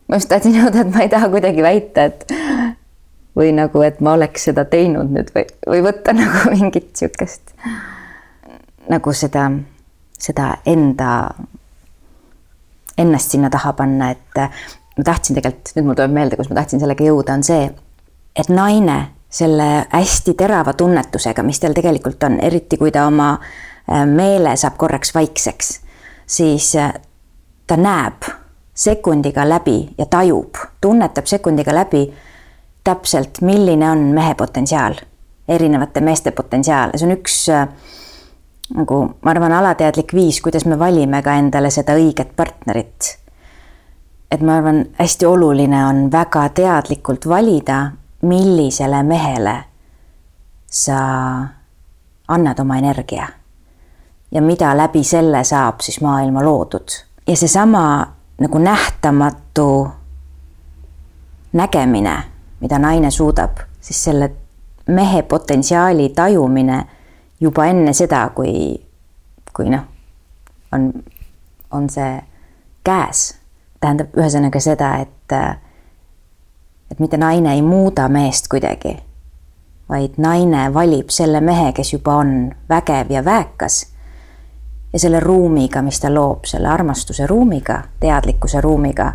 [0.08, 2.32] ma just tahtsin jõuda, et ma ei taha kuidagi väita, et
[3.38, 7.54] või nagu, et ma oleks seda teinud nüüd või, või võtta nagu mingit niisugust
[8.90, 9.50] nagu seda
[10.20, 11.30] seda enda,
[12.98, 14.42] ennast sinna taha panna, et
[14.98, 17.70] ma tahtsin tegelikult, nüüd mul tuleb meelde, kus ma tahtsin sellega jõuda, on see,
[18.36, 24.06] et naine selle hästi terava tunnetusega, mis tal tegelikult on, eriti kui ta oma äh,
[24.06, 25.80] meele saab korraks vaikseks,
[26.26, 26.94] siis äh,
[27.68, 28.26] ta näeb
[28.74, 32.08] sekundiga läbi ja tajub, tunnetab sekundiga läbi
[32.84, 34.96] täpselt, milline on mehe potentsiaal,
[35.48, 37.68] erinevate meeste potentsiaal ja see on üks äh,
[38.76, 43.16] nagu ma arvan, alateadlik viis, kuidas me valime ka endale seda õiget partnerit.
[44.32, 47.80] et ma arvan, hästi oluline on väga teadlikult valida,
[48.22, 49.64] millisele mehele
[50.66, 51.00] sa
[52.28, 53.28] annad oma energia.
[54.32, 56.90] ja mida läbi selle saab siis maailma loodud.
[57.28, 58.08] ja seesama
[58.40, 59.92] nagu nähtamatu
[61.54, 62.24] nägemine,
[62.60, 64.32] mida naine suudab, siis selle
[64.88, 66.86] mehe potentsiaali tajumine
[67.40, 68.86] juba enne seda, kui,
[69.54, 69.84] kui noh,
[70.72, 70.94] on,
[71.72, 72.20] on see
[72.84, 73.36] käes.
[73.80, 75.36] tähendab ühesõnaga seda, et,
[76.92, 78.98] et mitte naine ei muuda meest kuidagi,
[79.90, 83.86] vaid naine valib selle mehe, kes juba on vägev ja väekas.
[84.94, 89.14] ja selle ruumiga, mis ta loob, selle armastuse ruumiga, teadlikkuse ruumiga,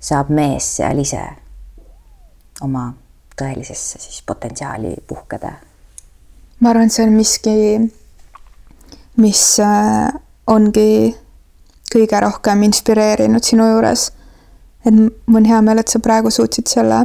[0.00, 1.24] saab mees seal ise
[2.62, 2.92] oma
[3.36, 5.52] tõelisesse siis potentsiaali puhkeda
[6.60, 7.56] ma arvan, et see on miski,
[9.20, 10.08] mis äh,
[10.50, 11.14] ongi
[11.90, 14.10] kõige rohkem inspireerinud sinu juures.
[14.84, 17.04] Et mul on hea meel, et sa praegu suutsid selle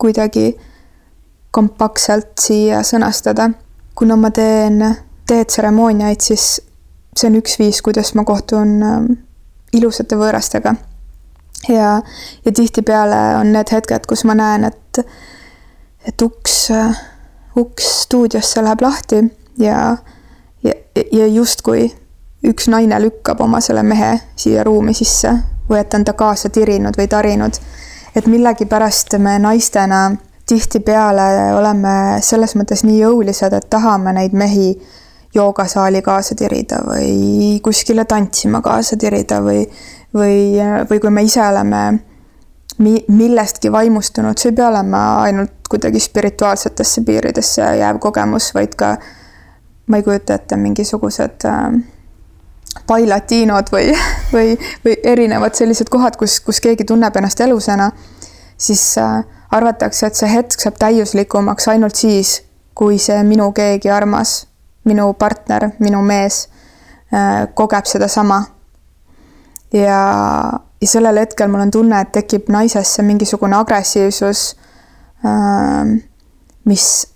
[0.00, 0.56] kuidagi
[1.50, 3.50] kompaktselt siia sõnastada.
[3.94, 4.80] kuna ma teen
[5.28, 6.62] teetseremooniaid, siis
[7.16, 9.06] see on üks viis, kuidas ma kohtun ähm,
[9.72, 10.74] ilusate võõrastega.
[11.68, 12.02] ja,
[12.44, 15.04] ja tihtipeale on need hetked, kus ma näen, et,
[16.08, 16.96] et uks äh,
[17.56, 19.16] uks stuudiosse läheb lahti
[19.58, 19.96] ja,
[20.64, 20.74] ja,
[21.12, 21.90] ja justkui
[22.48, 25.34] üks naine lükkab oma selle mehe siia ruumi sisse
[25.72, 27.58] või et on ta kaasa tirinud või tarinud.
[28.16, 30.10] et millegipärast me naistena
[30.46, 34.74] tihtipeale oleme selles mõttes nii jõulised, et tahame neid mehi
[35.34, 39.64] joogasaali kaasa tirida või kuskile tantsima kaasa tirida või,
[40.14, 40.60] või,
[40.90, 41.82] või kui me ise oleme
[42.78, 48.96] mi-, millestki vaimustunud, see ei pea olema ainult kuidagi spirituaalsetesse piiridesse jääv kogemus, vaid ka
[49.86, 51.80] ma ei kujuta ette, mingisugused äh,
[52.88, 53.92] bailatiinod või,
[54.32, 57.90] või, või erinevad sellised kohad, kus, kus keegi tunneb ennast elusana,
[58.56, 62.40] siis äh, arvatakse, et see hetk saab täiuslikumaks ainult siis,
[62.74, 64.46] kui see minu keegi armas,
[64.88, 66.46] minu partner, minu mees
[67.12, 68.42] äh, kogeb sedasama.
[69.72, 70.00] ja,
[70.80, 74.56] ja sellel hetkel mul on tunne, et tekib naisesse mingisugune agressiivsus
[75.24, 76.00] ähm,
[76.64, 77.06] mis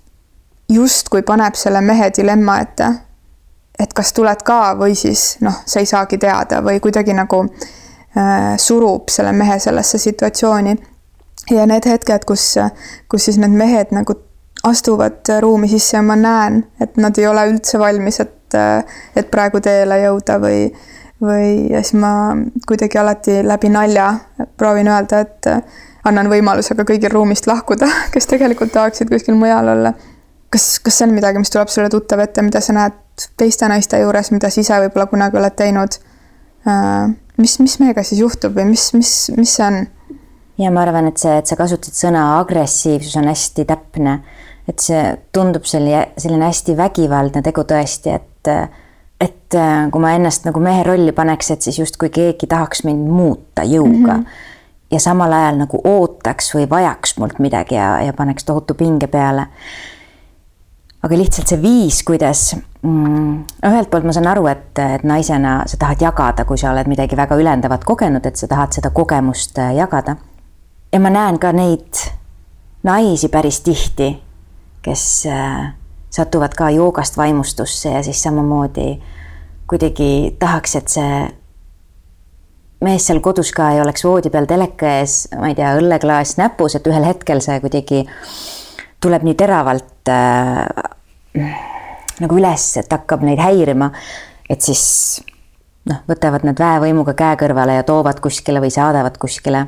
[0.68, 2.88] justkui paneb selle mehe dilemma ette,
[3.78, 8.54] et kas tuled ka või siis noh, sa ei saagi teada või kuidagi nagu äh,
[8.56, 10.76] surub selle mehe sellesse situatsiooni.
[11.50, 12.56] ja need hetked, kus,
[13.08, 14.16] kus siis need mehed nagu
[14.66, 18.56] astuvad ruumi sisse ja ma näen, et nad ei ole üldse valmis, et,
[19.16, 20.64] et praegu teele jõuda või,
[21.22, 22.34] või ja siis ma
[22.66, 24.08] kuidagi alati läbi nalja
[24.56, 25.50] proovin öelda, et
[26.06, 29.94] annan võimaluse ka kõigil ruumist lahkuda, kes tegelikult tahaksid kuskil mujal olla.
[30.50, 33.05] kas, kas see on midagi, mis tuleb sulle tuttav ette, mida sa näed
[33.36, 35.98] teiste naiste juures, mida sa ise võib-olla kunagi oled teinud?
[36.68, 39.86] Äh, mis, mis meiega siis juhtub või mis, mis, mis see on?
[40.58, 44.20] ja ma arvan, et see, et sa kasutasid sõna agressiivsus on hästi täpne
[44.66, 45.02] et see
[45.34, 48.50] tundub selline, selline hästi vägivaldne tegu tõesti, et,
[49.22, 53.06] et äh, kui ma ennast nagu mehe rolli paneks, et siis justkui keegi tahaks mind
[53.10, 54.22] muuta jõuga mm.
[54.22, 54.54] -hmm.
[54.90, 59.46] ja samal ajal nagu ootaks või vajaks mult midagi ja, ja paneks tohutu pinge peale.
[61.02, 62.56] aga lihtsalt see viis, kuidas
[62.86, 67.16] ühelt poolt ma saan aru, et, et naisena sa tahad jagada, kui sa oled midagi
[67.16, 70.16] väga ülendavat kogenud, et sa tahad seda kogemust äh, jagada.
[70.92, 72.06] ja ma näen ka neid
[72.86, 74.14] naisi päris tihti
[74.86, 75.74] kes äh,
[76.10, 79.02] satuvad ka joogast vaimustusse ja siis samamoodi
[79.66, 81.16] kuidagi tahaks, et see
[82.86, 86.78] mees seal kodus ka ei oleks voodi peal teleka ees, ma ei tea, õlleklaas näpus,
[86.78, 88.04] et ühel hetkel see kuidagi
[89.02, 91.74] tuleb nii teravalt äh,
[92.20, 93.90] nagu üles, et hakkab neid häirima,
[94.50, 94.84] et siis
[95.88, 99.66] noh, võtavad nad väevõimuga käe kõrvale ja toovad kuskile või saadavad kuskile.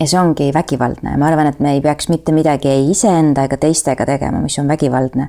[0.00, 1.12] Ja see ongi vägivaldne.
[1.12, 4.56] Ja ma arvan, et me ei peaks mitte midagi ei iseenda ega teistega tegema, mis
[4.58, 5.28] on vägivaldne.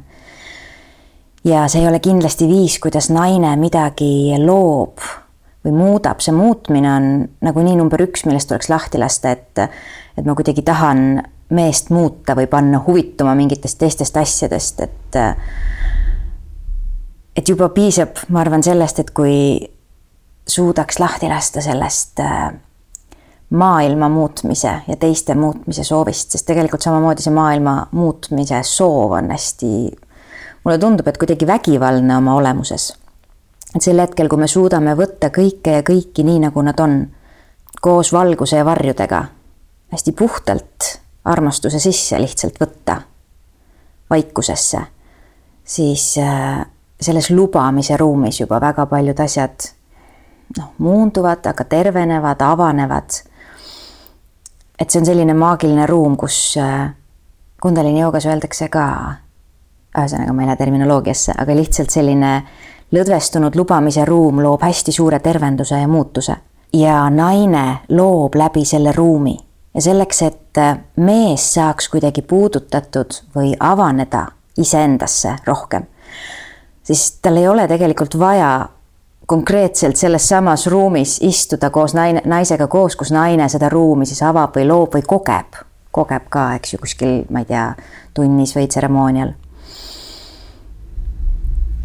[1.44, 5.02] ja see ei ole kindlasti viis, kuidas naine midagi loob
[5.66, 7.08] või muudab, see muutmine on
[7.42, 9.66] nagunii number üks, millest tuleks lahti lasta, et
[10.18, 11.22] et ma kuidagi tahan
[11.56, 15.20] meest muuta või panna huvituma mingitest teistest asjadest, et
[17.36, 19.36] et juba piisab, ma arvan, sellest, et kui
[20.48, 22.52] suudaks lahti lasta sellest äh,
[23.52, 29.72] maailma muutmise ja teiste muutmise soovist, sest tegelikult samamoodi see maailma muutmise soov on hästi,
[30.64, 32.94] mulle tundub, et kuidagi vägivaldne oma olemuses.
[33.76, 37.06] et sel hetkel, kui me suudame võtta kõike ja kõiki nii, nagu nad on,
[37.82, 39.24] koos valguse ja varjudega,
[39.92, 40.90] hästi puhtalt
[41.26, 43.02] armastuse sisse lihtsalt võtta,
[44.10, 44.82] vaikusesse,
[45.64, 46.66] siis äh,
[47.02, 49.68] selles lubamise ruumis juba väga paljud asjad
[50.58, 53.22] noh, muunduvad, aga tervenevad, avanevad
[54.82, 56.90] et see on selline maagiline ruum, kus äh,
[57.62, 58.86] Kundalini joogas öeldakse ka,
[59.94, 62.32] ühesõnaga ma ei lähe terminoloogiasse, aga lihtsalt selline
[62.96, 66.36] lõdvestunud lubamise ruum loob hästi suure tervenduse ja muutuse.
[66.74, 69.38] ja naine loob läbi selle ruumi
[69.76, 74.26] ja selleks, et äh, mees saaks kuidagi puudutatud või avaneda
[74.58, 75.86] iseendasse rohkem,
[76.84, 78.70] siis tal ei ole tegelikult vaja
[79.32, 84.58] konkreetselt selles samas ruumis istuda koos naine, naisega koos, kus naine seda ruumi siis avab
[84.58, 85.62] või loob või kogeb,
[85.92, 87.70] kogeb ka, eks ju, kuskil, ma ei tea,
[88.14, 89.34] tunnis või tseremoonial.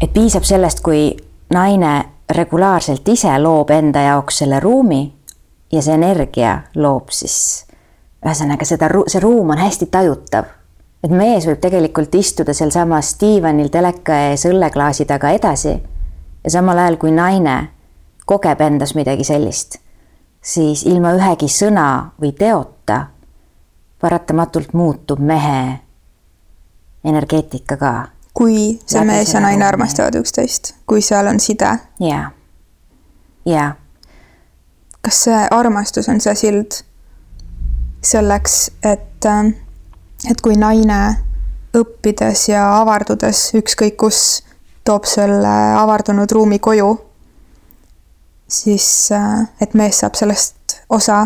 [0.01, 1.15] et piisab sellest, kui
[1.53, 1.93] naine
[2.29, 5.01] regulaarselt ise loob enda jaoks selle ruumi
[5.71, 7.65] ja see energia loob siis,
[8.25, 10.56] ühesõnaga seda, see ruum on hästi tajutav
[11.03, 15.75] et mees võib tegelikult istuda sealsamas diivanil teleka ees õlleklaasi taga edasi
[16.43, 17.57] ja samal ajal, kui naine
[18.27, 19.77] kogeb endas midagi sellist,
[20.41, 21.87] siis ilma ühegi sõna
[22.21, 23.05] või teota
[24.01, 25.79] paratamatult muutub mehe
[27.07, 27.93] energeetika ka.
[28.33, 31.71] kui see Läbi mees ja naine armastavad üksteist, kui seal on side.
[31.99, 32.31] jaa,
[33.45, 33.75] jaa.
[35.01, 36.81] kas see armastus on see sild
[38.03, 39.25] selleks, et,
[40.25, 40.99] et kui naine
[41.77, 44.21] õppides ja avardudes ükskõik kus
[44.87, 46.93] toob selle avardunud ruumi koju,
[48.47, 51.25] siis äh, et mees saab sellest osa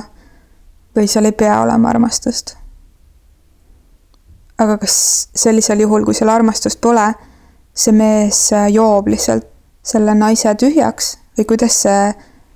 [0.98, 2.56] või seal ei pea olema armastust.
[4.62, 4.96] aga kas
[5.36, 7.08] sellisel juhul, kui seal armastust pole,
[7.74, 9.48] see mees äh, joob lihtsalt
[9.84, 12.12] selle naise tühjaks või kuidas see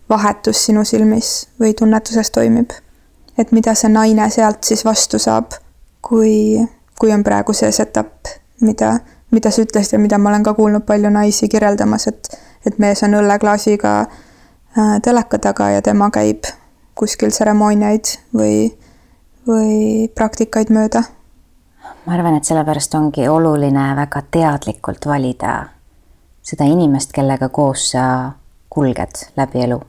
[0.10, 2.74] vahetus sinu silmis või tunnetuses toimib?
[3.38, 5.54] et mida see naine sealt siis vastu saab,
[6.06, 6.62] kui,
[7.00, 8.30] kui on praegu see setup,
[8.62, 9.00] mida
[9.36, 12.30] mida sa ütlesid ja mida ma olen ka kuulnud palju naisi kirjeldamas, et,
[12.66, 16.48] et mees on õlleklaasiga äh, teleka taga ja tema käib
[16.96, 18.70] kuskil tseremooniaid või,
[19.48, 21.04] või praktikaid mööda.
[22.06, 25.58] ma arvan, et sellepärast ongi oluline väga teadlikult valida
[26.46, 28.06] seda inimest, kellega koos sa
[28.70, 29.82] kulged läbi elu.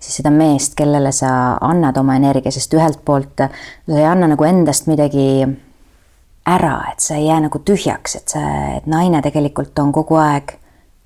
[0.00, 4.44] Siis seda meest, kellele sa annad oma energia, sest ühelt poolt sa ei anna nagu
[4.44, 5.44] endast midagi
[6.46, 8.40] ära, et sa ei jää nagu tühjaks, et sa,
[8.76, 10.56] et naine tegelikult on kogu aeg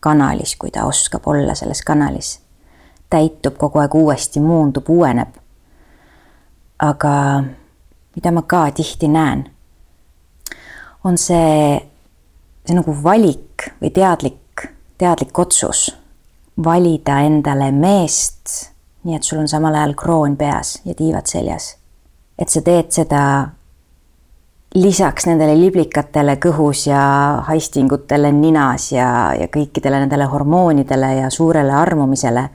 [0.05, 2.39] kanalis, kui ta oskab olla selles kanalis.
[3.11, 5.29] täitub kogu aeg uuesti, muundub, uueneb.
[6.79, 7.45] aga
[8.17, 9.45] mida ma ka tihti näen,
[11.05, 11.81] on see,
[12.67, 14.69] see nagu valik või teadlik,
[14.99, 15.89] teadlik otsus
[16.65, 18.74] valida endale meest,
[19.05, 21.77] nii et sul on samal ajal kroon peas ja tiivad seljas.
[22.39, 23.21] et sa teed seda
[24.75, 27.03] lisaks nendele liblikatele kõhus ja
[27.47, 32.49] haistingutele ninas ja, ja kõikidele nendele hormoonidele ja suurele armumisele,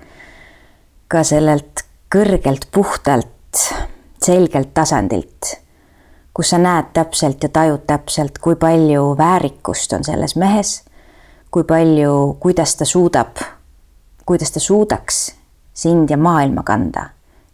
[1.07, 3.63] ka sellelt kõrgelt puhtalt,
[4.23, 5.53] selgelt tasandilt,
[6.33, 10.81] kus sa näed täpselt ja tajud täpselt, kui palju väärikust on selles mehes,
[11.51, 13.39] kui palju, kuidas ta suudab,
[14.25, 15.38] kuidas ta suudaks
[15.79, 17.09] sind ja maailma kanda.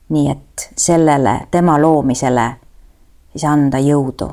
[0.10, 2.50] nii et sellele, tema loomisele
[3.34, 4.28] siis anda jõudu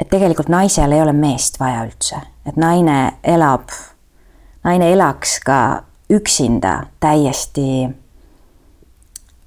[0.00, 3.72] et tegelikult naisel ei ole meest vaja üldse, et naine elab,
[4.64, 5.60] naine elaks ka
[6.12, 7.88] üksinda täiesti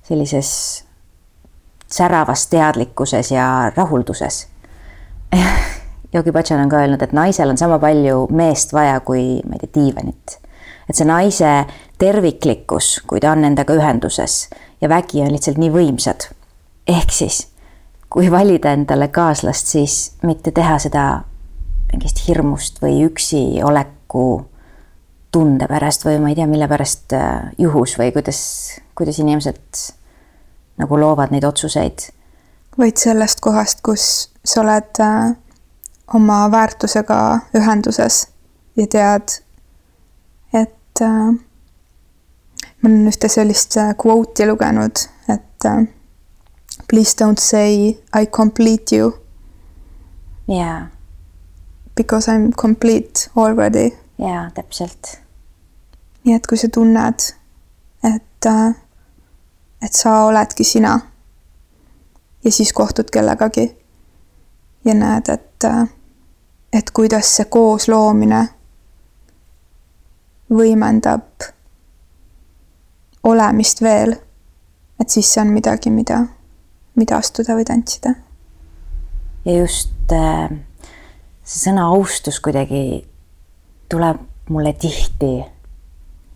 [0.10, 0.52] sellises
[1.90, 4.48] säravas teadlikkuses ja rahulduses
[6.16, 9.60] Yogi Bhajan on ka öelnud, et naisel on sama palju meest vaja kui, ma ei
[9.62, 10.40] tea, diivanit.
[10.90, 11.54] Et see naise
[12.02, 14.50] terviklikkus, kui ta on endaga ühenduses
[14.82, 16.30] ja vägi on lihtsalt nii võimsad.
[16.88, 17.48] ehk siis
[18.10, 21.04] kui valida endale kaaslast, siis mitte teha seda
[21.92, 24.46] mingist hirmust või üksi oleku
[25.32, 28.40] tunde pärast või ma ei tea, mille pärast äh, juhus või kuidas,
[28.98, 29.84] kuidas inimesed
[30.82, 32.10] nagu loovad neid otsuseid.
[32.78, 35.36] vaid sellest kohast, kus sa oled äh,
[36.14, 37.20] oma väärtusega
[37.58, 38.28] ühenduses
[38.76, 39.42] ja tead,
[41.00, 41.32] et äh,
[42.82, 45.68] ma olen ühte sellist kvooti lugenud, et
[46.90, 49.14] Please don't say I complete you.
[50.48, 50.88] jaa.
[51.96, 53.92] Because I m complete already.
[54.18, 55.20] jaa, täpselt.
[56.24, 57.20] nii et kui sa tunned,
[58.04, 58.76] et, äh,
[59.82, 61.00] et sa oledki sina
[62.44, 63.78] ja siis kohtud kellegagi
[64.86, 65.88] ja näed, et, äh,
[66.74, 68.48] et kuidas see koosloomine
[70.50, 71.46] võimendab
[73.24, 74.16] olemist veel,
[75.00, 76.24] et siis see on midagi, mida
[77.00, 78.14] mida astuda või tantsida.
[79.46, 80.50] ja just äh,
[81.44, 83.06] see sõna austus kuidagi
[83.90, 84.20] tuleb
[84.50, 85.32] mulle tihti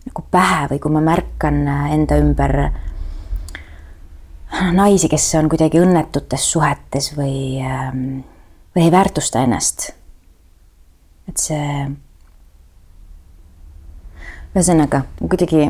[0.04, 2.56] nagu pähe või kui ma märkan äh, enda ümber
[4.78, 8.22] naisi, kes on kuidagi õnnetutes suhetes või, ähm,
[8.76, 9.90] või ei väärtusta ennast.
[11.28, 11.90] et see,
[14.54, 15.66] ühesõnaga kuidagi,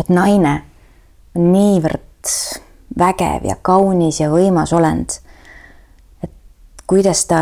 [0.00, 0.56] et naine
[1.36, 2.34] on niivõrd
[2.98, 5.20] vägev ja kaunis ja võimas olend.
[6.22, 6.30] et
[6.86, 7.40] kuidas ta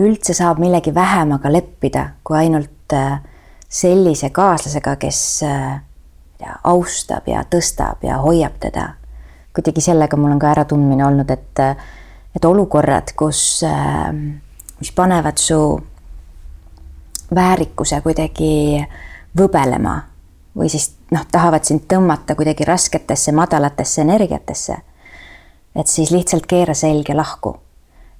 [0.00, 3.20] üldse saab millegi vähemaga leppida, kui ainult äh,
[3.68, 5.80] sellise kaaslasega, kes äh,
[6.40, 8.94] ja, austab ja tõstab ja hoiab teda.
[9.52, 11.76] kuidagi sellega mul on ka äratundmine olnud, et, äh,
[12.34, 13.60] et olukorrad, kus,
[14.80, 15.58] mis panevad su
[17.34, 18.86] väärikuse kuidagi
[19.38, 19.96] võbelema
[20.56, 24.76] või siis noh, tahavad sind tõmmata kuidagi rasketesse, madalatesse energiatesse.
[25.74, 27.56] et siis lihtsalt keera selg ja lahku.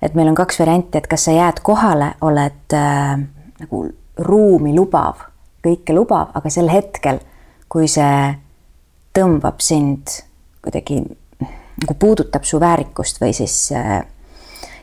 [0.02, 3.18] et meil on kaks varianti, et kas sa jääd kohale, oled äh,
[3.60, 5.16] nagu ruumi lubav,
[5.64, 7.20] kõike lubav, aga sel hetkel,
[7.68, 8.34] kui see
[9.14, 10.08] tõmbab sind
[10.62, 11.02] kuidagi
[11.82, 14.02] nagu puudutab su väärikust või siis äh,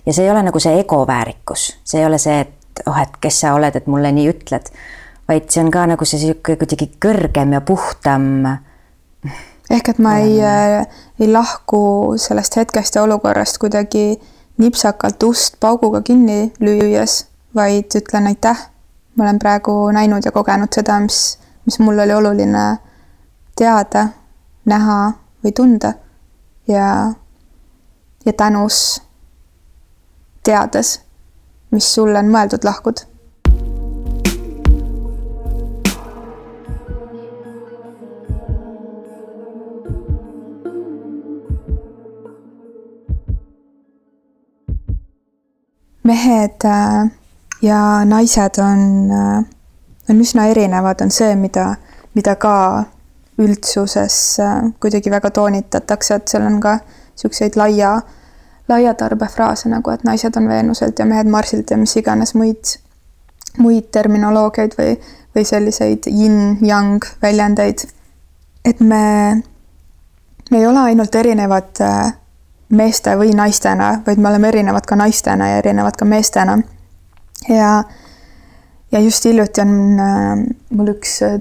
[0.05, 3.19] ja see ei ole nagu see ego väärikus, see ei ole see, et oh, et
[3.21, 4.71] kes sa oled, et mulle nii ütled
[5.29, 8.25] vaid see on ka nagu see sihuke kuidagi kõrgem ja puhtam.
[9.69, 10.87] ehk et ma ei, äh,
[11.19, 14.17] ei lahku sellest hetkest ja olukorrast kuidagi
[14.57, 18.57] nipsakalt ust pauguga kinni lüües, vaid ütlen aitäh.
[19.15, 22.77] ma olen praegu näinud ja kogenud seda, mis, mis mul oli oluline
[23.55, 24.07] teada,
[24.65, 25.11] näha
[25.43, 25.93] või tunda
[26.67, 27.11] ja,
[28.25, 29.01] ja tänus
[30.43, 31.01] teades,
[31.71, 33.05] mis sulle on mõeldud lahkud?
[46.09, 47.11] Mehed äh,
[47.61, 49.43] ja naised on, äh,
[50.09, 51.75] on üsna erinevad, on see, mida,
[52.17, 52.53] mida ka
[53.37, 57.99] üldsuses äh, kuidagi väga toonitatakse, et seal on ka niisuguseid laia,
[58.69, 62.75] laia tarbefraase nagu, et naised on Veenuselt ja mehed Marsilt ja mis iganes muid,
[63.57, 64.95] muid terminoloogiaid või,
[65.35, 67.87] või selliseid yin-yang väljendeid.
[68.65, 69.41] et me,
[70.51, 72.13] me ei ole ainult erinevad äh,
[72.69, 76.59] meeste või naistena, vaid me oleme erinevad ka naistena ja erinevad ka meestena.
[77.49, 77.83] ja,
[78.91, 81.39] ja just hiljuti on äh, mul üks äh,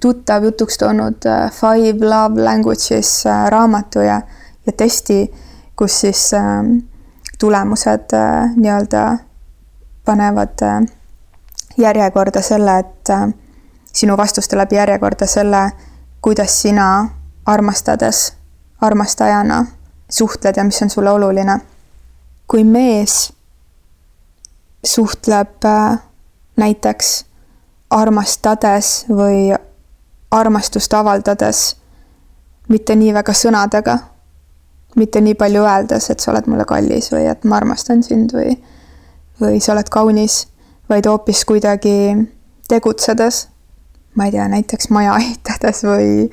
[0.00, 1.22] tuttav jutuks toonud
[1.52, 4.22] Five Love Languages raamatu ja,
[4.66, 5.26] ja testi,
[5.82, 6.42] kus siis äh,
[7.38, 9.18] tulemused äh, nii-öelda
[10.04, 10.82] panevad äh,
[11.76, 13.34] järjekorda selle, et äh,
[13.92, 15.70] sinu vastuste läbi järjekorda selle,
[16.20, 17.08] kuidas sina
[17.46, 18.36] armastades,
[18.80, 19.66] armastajana
[20.10, 21.60] suhtled ja mis on sulle oluline.
[22.46, 23.32] kui mees
[24.84, 25.66] suhtleb
[26.56, 27.24] näiteks
[27.90, 29.56] armastades või
[30.30, 31.76] armastust avaldades
[32.68, 33.98] mitte nii väga sõnadega,
[34.96, 38.56] mitte nii palju öeldes, et sa oled mulle kallis või et ma armastan sind või,
[39.40, 40.46] või sa oled kaunis,
[40.90, 41.96] vaid hoopis kuidagi
[42.68, 43.46] tegutsedes,
[44.16, 46.28] ma ei tea, näiteks maja ehitades või,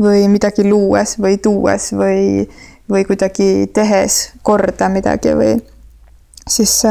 [0.00, 2.46] või midagi luues või tuues või,
[2.90, 5.56] või kuidagi tehes korda midagi või
[6.48, 6.82] siis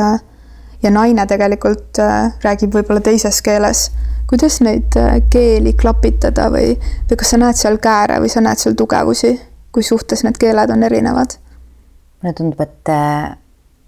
[0.81, 1.99] ja naine tegelikult
[2.41, 3.89] räägib võib-olla teises keeles
[4.31, 4.95] kuidas neid
[5.29, 6.77] keeli klapitada või,
[7.09, 9.33] või kas sa näed seal kääre või sa näed seal tugevusi,
[9.71, 11.37] kui suhtes need keeled on erinevad?
[12.21, 13.37] mulle tundub, et äh,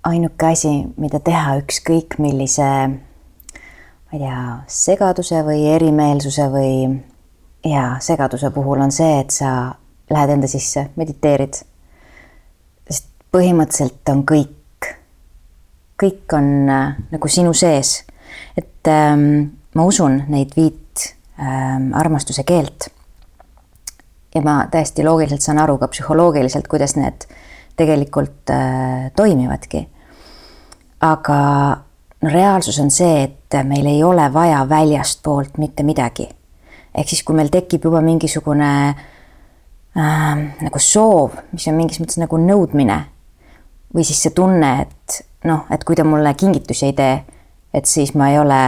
[0.04, 6.74] ainuke asi, mida teha ükskõik millise, ma ei tea, segaduse või erimeelsuse või
[7.64, 9.76] ja segaduse puhul on see, et sa
[10.12, 11.62] lähed enda sisse, mediteerid.
[12.90, 14.90] sest põhimõtteliselt on kõik,
[16.02, 18.02] kõik on äh, nagu sinu sees,
[18.58, 21.08] et ähm, ma usun neid viit
[21.40, 22.90] äh, armastuse keelt.
[24.36, 27.28] Ja ma täiesti loogiliselt saan aru ka psühholoogiliselt, kuidas need
[27.78, 29.88] tegelikult äh, toimivadki.
[31.02, 31.38] aga
[32.22, 36.30] no reaalsus on see, et meil ei ole vaja väljastpoolt mitte midagi.
[36.96, 42.38] ehk siis, kui meil tekib juba mingisugune äh, nagu soov, mis on mingis mõttes nagu
[42.38, 43.04] nõudmine
[43.94, 47.24] või siis see tunne, et noh, et kui ta mulle kingitusi ei tee,
[47.74, 48.62] et siis ma ei ole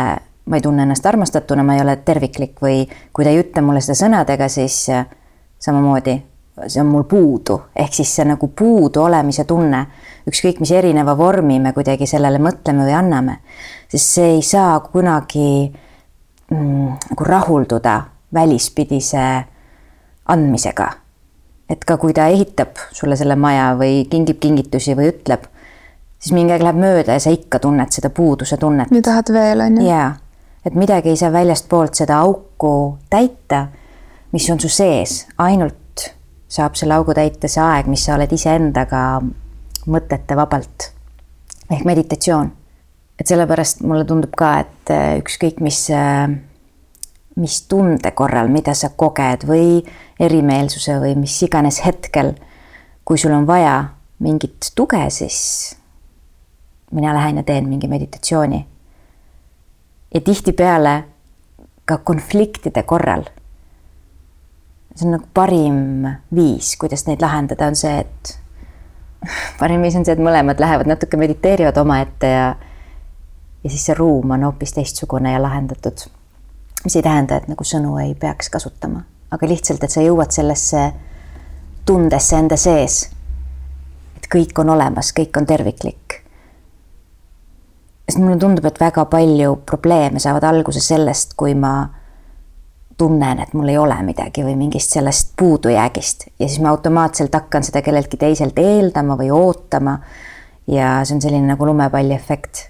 [0.46, 3.82] ma ei tunne ennast armastatuna, ma ei ole terviklik või kui ta ei ütle mulle
[3.82, 5.08] seda sõnadega, siis äh,
[5.66, 6.16] samamoodi
[6.68, 9.82] see on mul puudu, ehk siis see nagu puudu olemise tunne,
[10.30, 13.40] ükskõik mis erineva vormi me kuidagi sellele mõtleme või anname,
[13.92, 15.50] siis see ei saa kunagi
[16.52, 17.98] mm, nagu rahulduda
[18.34, 19.26] välispidise
[20.32, 20.90] andmisega.
[21.70, 25.48] et ka kui ta ehitab sulle selle maja või kingib kingitusi või ütleb,
[26.20, 28.92] siis mingi aeg läheb mööda ja sa ikka tunned seda puuduse tunnet.
[28.92, 29.90] ja tahad veel, on ju.
[29.90, 30.14] jaa
[30.66, 33.68] et midagi ei saa väljastpoolt seda auku täita,
[34.36, 36.10] mis on su sees, ainult
[36.52, 39.22] saab selle augu täita see aeg, mis sa oled iseendaga
[39.88, 40.92] mõtete vabalt.
[41.72, 42.52] ehk meditatsioon.
[43.20, 46.28] et sellepärast mulle tundub ka, et äh, ükskõik mis, äh,
[47.36, 49.86] mis tunde korral, mida sa koged või
[50.20, 52.34] erimeelsuse või mis iganes hetkel,
[53.06, 55.78] kui sul on vaja mingit tuge, siis
[56.92, 58.66] mina lähen ja teen mingi meditatsiooni
[60.14, 61.04] ja tihtipeale
[61.86, 63.24] ka konfliktide korral.
[64.96, 68.36] See on nagu parim viis, kuidas neid lahendada, on see, et
[69.60, 72.48] parim viis on see, et mõlemad lähevad natuke mediteerivad omaette ja
[73.66, 76.06] ja siis see ruum on hoopis teistsugune ja lahendatud.
[76.84, 80.92] mis ei tähenda, et nagu sõnu ei peaks kasutama, aga lihtsalt, et sa jõuad sellesse
[81.86, 83.10] tundesse enda sees.
[84.18, 86.26] et kõik on olemas, kõik on terviklik
[88.06, 91.90] sest mulle tundub, et väga palju probleeme saavad alguse sellest, kui ma
[92.98, 97.64] tunnen, et mul ei ole midagi või mingist sellest puudujäägist ja siis ma automaatselt hakkan
[97.64, 100.00] seda kelleltki teiselt eeldama või ootama.
[100.68, 102.70] ja see on selline nagu lumepalli efekt.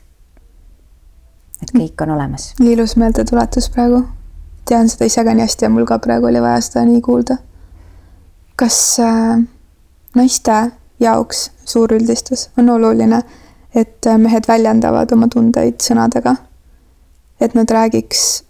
[1.62, 2.54] et kõik on olemas.
[2.60, 4.06] nii ilus meeldetuletus praegu.
[4.66, 7.38] tean seda ise ka nii hästi ja mul ka praegu oli vaja seda nii kuulda.
[8.56, 9.40] kas äh,
[10.16, 13.24] naiste jaoks suur üldistus on oluline
[13.76, 16.36] et äh, mehed väljendavad oma tundeid sõnadega.
[17.40, 18.45] et nad räägiks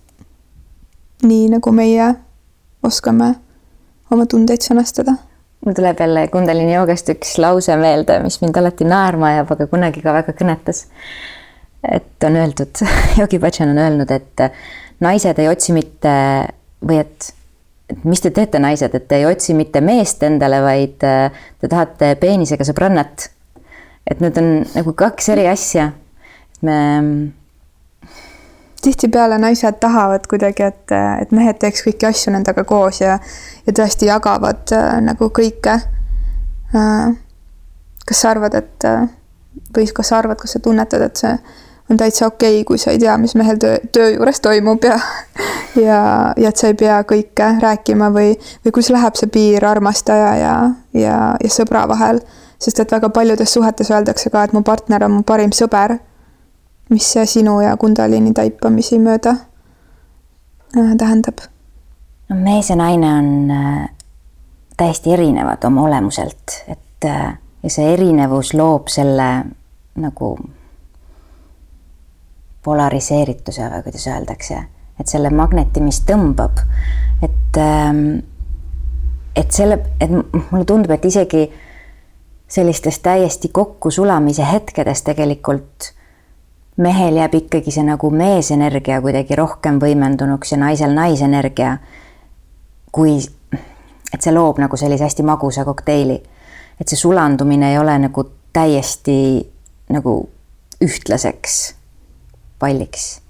[1.26, 2.10] nii, nagu meie
[2.86, 3.34] oskame
[4.14, 5.18] oma tundeid sõnastada.
[5.66, 10.04] mul tuleb jälle Kundalini joogast üks lause meelde, mis mind alati naerma ajab, aga kunagi
[10.04, 10.86] ka väga kõnetas.
[11.92, 12.84] et on öeldud,
[13.20, 14.48] Yogi Bhajan on öelnud, et
[15.00, 16.14] naised ei otsi mitte
[16.86, 17.32] või et
[17.90, 21.30] et mis te teete, naised, et te ei otsi mitte meest endale, vaid äh,
[21.62, 23.28] te tahate peenisega sõbrannat
[24.08, 25.92] et need on nagu kaks eri asja.
[26.62, 26.78] me.
[28.86, 33.18] Tihtipeale naised tahavad kuidagi, et, et mehed teeks kõiki asju nendega koos ja,
[33.66, 35.78] ja tõesti jagavad äh, nagu kõike
[36.76, 37.14] äh,.
[38.06, 39.08] kas sa arvad, et äh,
[39.76, 41.34] või kas sa arvad, kas sa tunnetad, et see
[41.90, 45.00] on täitsa okei okay,, kui sa ei tea, mis mehel töö, töö juures toimub ja
[45.88, 48.34] ja, ja et sa ei pea kõike rääkima või,
[48.66, 50.56] või kus läheb see piir armastaja ja,
[50.94, 52.22] ja, ja sõbra vahel.
[52.60, 55.98] sest et väga paljudes suhetes öeldakse ka, et mu partner on mu parim sõber.
[56.90, 59.36] Mis sinu ja Kundalini taipamisi mööda
[60.78, 61.46] äh, tähendab?
[62.30, 63.90] no mees ja naine on äh,
[64.78, 69.30] täiesti erinevad oma olemuselt, et äh, ja see erinevus loob selle
[69.96, 70.36] nagu
[72.66, 74.62] polariseerituse või kuidas öeldakse,
[75.00, 76.62] et selle magneti, mis tõmbab,
[77.24, 78.02] et, ähm,
[79.36, 81.46] et selle, et mulle tundub, et isegi
[82.48, 85.92] sellistes täiesti kokkusulamise hetkedes tegelikult
[86.78, 91.78] mehel jääb ikkagi see nagu meesenergia kuidagi rohkem võimendunuks ja naisel naisenergia.
[92.92, 93.18] kui,
[94.14, 96.24] et see loob nagu sellise hästi magusa kokteili.
[96.80, 99.52] et see sulandumine ei ole nagu täiesti
[99.90, 100.30] nagu
[100.84, 101.76] ühtlaseks
[102.60, 103.22] palliks.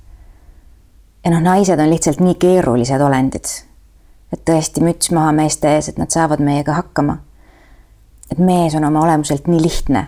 [1.26, 3.46] ja noh, naised on lihtsalt nii keerulised olendid.
[4.34, 7.18] et tõesti müts maha meeste ees, et nad saavad meiega hakkama.
[8.32, 10.08] et mees on oma olemuselt nii lihtne.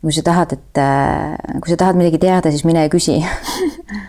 [0.00, 3.18] Kui sa tahad, et, äh, kui sa tahad midagi teada, siis mine ja küsi.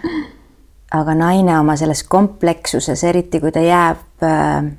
[0.99, 4.71] Aga naine oma selles komplekssuses, eriti kui ta jääb äh,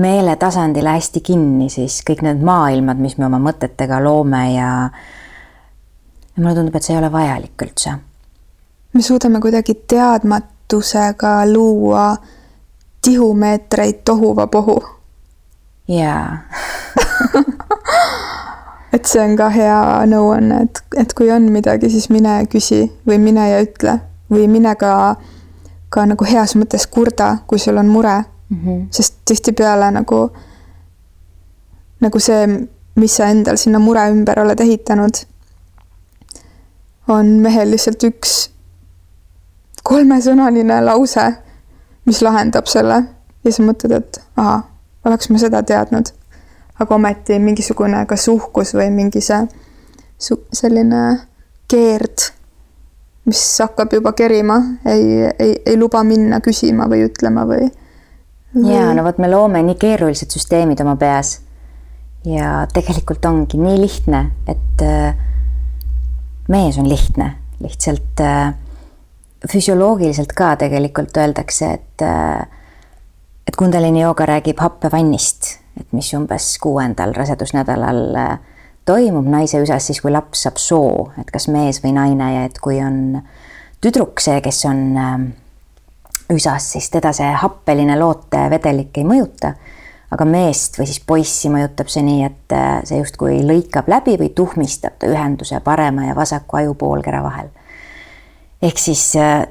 [0.00, 4.70] meeletasandile hästi kinni, siis kõik need maailmad, mis me oma mõtetega loome ja
[6.30, 7.96] ja mulle tundub, et see ei ole vajalik üldse.
[8.94, 12.14] Me suudame kuidagi teadmatusega luua
[13.02, 14.78] tihumeetreid tohuvapohu.
[15.88, 16.38] jaa
[18.92, 19.80] et see on ka hea
[20.10, 23.98] nõuanne, et, et kui on midagi, siis mine küsi või mine ja ütle
[24.30, 25.16] või mine ka,
[25.90, 28.60] ka nagu heas mõttes kurda, kui sul on mure mm.
[28.64, 28.86] -hmm.
[28.90, 30.30] sest tihtipeale nagu,
[32.00, 32.46] nagu see,
[32.96, 35.24] mis sa endal sinna mure ümber oled ehitanud,
[37.08, 38.50] on mehel lihtsalt üks
[39.82, 41.32] kolmesõnaline lause,
[42.04, 43.02] mis lahendab selle
[43.44, 44.64] ja sa mõtled, et ahah,
[45.04, 46.12] oleks ma seda teadnud.
[46.80, 49.40] Aga ometi mingisugune kas uhkus või mingi see
[50.52, 51.02] selline
[51.70, 52.26] keerd,
[53.28, 54.58] mis hakkab juba kerima,
[54.88, 57.68] ei, ei, ei luba minna küsima või ütlema või,
[58.56, 58.72] või....
[58.74, 61.38] ja no vot, me loome nii keerulised süsteemid oma peas.
[62.28, 64.18] Ja tegelikult ongi nii lihtne,
[64.50, 65.14] et äh,
[66.52, 67.30] mees on lihtne,
[67.64, 68.50] lihtsalt äh,
[69.48, 72.42] füsioloogiliselt ka tegelikult öeldakse, et äh,
[73.48, 78.38] et Kundalini jooga räägib happevannist, et mis umbes kuuendal rasedusnädalal äh,
[78.88, 82.58] toimub naise üsas siis, kui laps saab soo, et kas mees või naine ja et
[82.62, 83.20] kui on
[83.80, 85.14] tüdruk see, kes on äh,
[86.34, 89.54] üsas, siis teda see happeline lootevedelik ei mõjuta.
[90.10, 92.54] aga meest või siis poissi mõjutab see nii, et
[92.88, 97.52] see justkui lõikab läbi või tuhmistab ta ühenduse parema ja vasaku ajupoolkera vahel
[98.62, 99.46] ehk siis äh,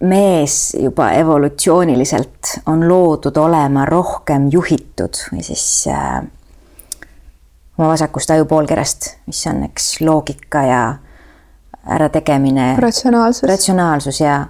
[0.00, 6.22] mees juba evolutsiooniliselt on loodud olema rohkem juhitud või siis äh,
[7.78, 10.94] oma vasakust ajupoolkerast, mis on, eks, loogika ja
[11.90, 12.76] ärategemine.
[12.78, 13.48] ratsionaalsus.
[13.48, 14.46] ratsionaalsus ja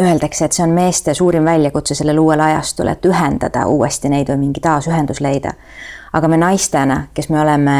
[0.00, 4.46] öeldakse, et see on meeste suurim väljakutse sellel uuel ajastul, et ühendada uuesti neid või
[4.46, 5.52] mingi taasühendus leida.
[6.12, 7.76] aga me naistena, kes me oleme,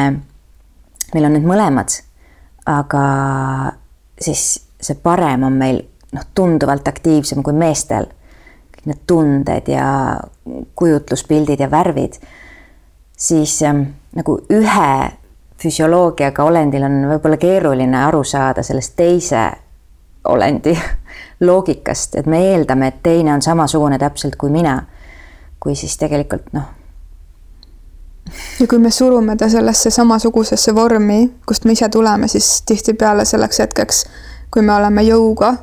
[1.15, 1.99] meil on need mõlemad,
[2.67, 3.07] aga
[4.21, 5.83] siis see parem on meil
[6.13, 8.07] noh, tunduvalt aktiivsem kui meestel.
[8.73, 10.21] kõik need tunded ja
[10.75, 12.17] kujutluspildid ja värvid,
[13.17, 13.83] siis ähm,
[14.17, 15.11] nagu ühe
[15.63, 19.43] füsioloogiaga olendil on võib-olla keeruline aru saada sellest teise
[20.25, 20.73] olendi
[21.47, 24.83] loogikast, et me eeldame, et teine on samasugune täpselt kui mina.
[25.61, 26.65] kui siis tegelikult noh.
[28.61, 33.59] ja kui me surume ta sellesse samasugusesse vormi, kust me ise tuleme, siis tihtipeale selleks
[33.59, 34.05] hetkeks
[34.53, 35.55] kui me oleme jõuga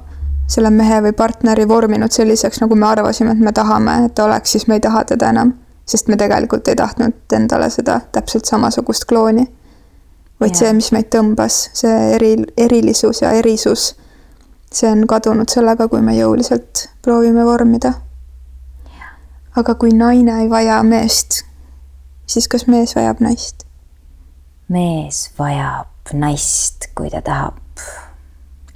[0.50, 4.56] selle mehe või partneri vorminud selliseks, nagu me arvasime, et me tahame, et ta oleks,
[4.56, 5.54] siis me ei taha teda enam.
[5.90, 9.48] sest me tegelikult ei tahtnud endale seda täpselt samasugust klooni.
[10.40, 10.58] vaid ja.
[10.58, 13.96] see, mis meid tõmbas, see eri, erilisus ja erisus,
[14.72, 17.94] see on kadunud sellega, kui me jõuliselt proovime vormida.
[19.56, 21.44] aga kui naine ei vaja meest,
[22.26, 23.66] siis kas mees vajab naist?
[24.70, 27.58] mees vajab naist, kui ta tahab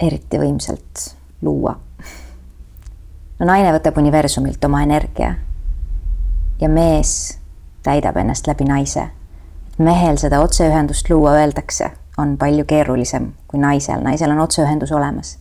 [0.00, 1.13] eriti võimsalt
[1.44, 1.76] luua.
[3.38, 5.34] no naine võtab universumilt oma energia
[6.60, 7.38] ja mees
[7.82, 9.08] täidab ennast läbi naise.
[9.78, 15.38] mehel seda otseühendust luua, öeldakse, on palju keerulisem kui naisel, naisel on otseühendus olemas.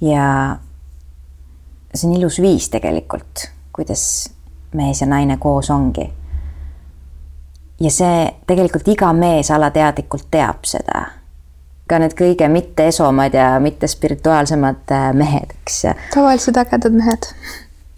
[0.00, 0.56] ja
[1.94, 4.30] see on ilus viis tegelikult, kuidas
[4.74, 6.12] mees ja naine koos ongi.
[7.80, 11.04] ja see tegelikult iga mees alateadlikult teab seda
[11.90, 15.82] ka need kõige mitte esomad ja mitte spirituaalsemad äh, mehed, eks.
[16.14, 17.28] tavalised ägedad mehed.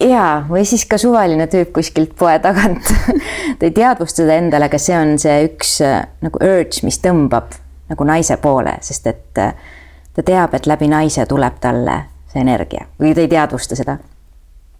[0.03, 2.91] jaa, või siis ka suvaline tüüp kuskilt poe tagant
[3.59, 7.55] ta ei teadvusta seda endale, aga see on see üks äh, nagu urge, mis tõmbab
[7.87, 9.55] nagu naise poole, sest et äh,
[10.13, 13.97] ta teab, et läbi naise tuleb talle see energia või ta ei teadvusta seda.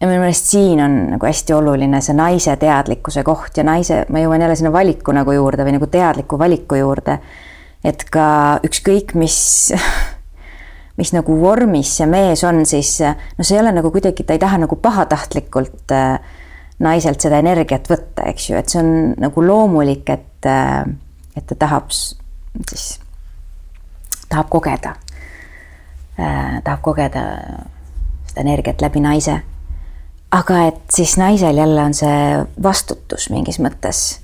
[0.02, 4.20] ja minu meelest siin on nagu hästi oluline see naise teadlikkuse koht ja naise, ma
[4.20, 7.22] jõuan jälle sinna valiku nagu juurde või nagu teadliku valiku juurde
[7.88, 8.28] et ka
[8.68, 9.38] ükskõik, mis,
[11.00, 14.44] mis nagu vormis see mees on, siis no see ei ole nagu kuidagi, ta ei
[14.44, 16.18] taha nagu pahatahtlikult äh,
[16.84, 20.84] naiselt seda energiat võtta, eks ju, et see on nagu loomulik, et, äh,
[21.38, 22.88] et ta tahab siis,
[24.28, 24.96] tahab kogeda
[26.20, 27.24] äh,, tahab kogeda
[28.28, 29.42] seda energiat läbi naise.
[30.32, 34.20] aga et siis naisel jälle on see vastutus mingis mõttes.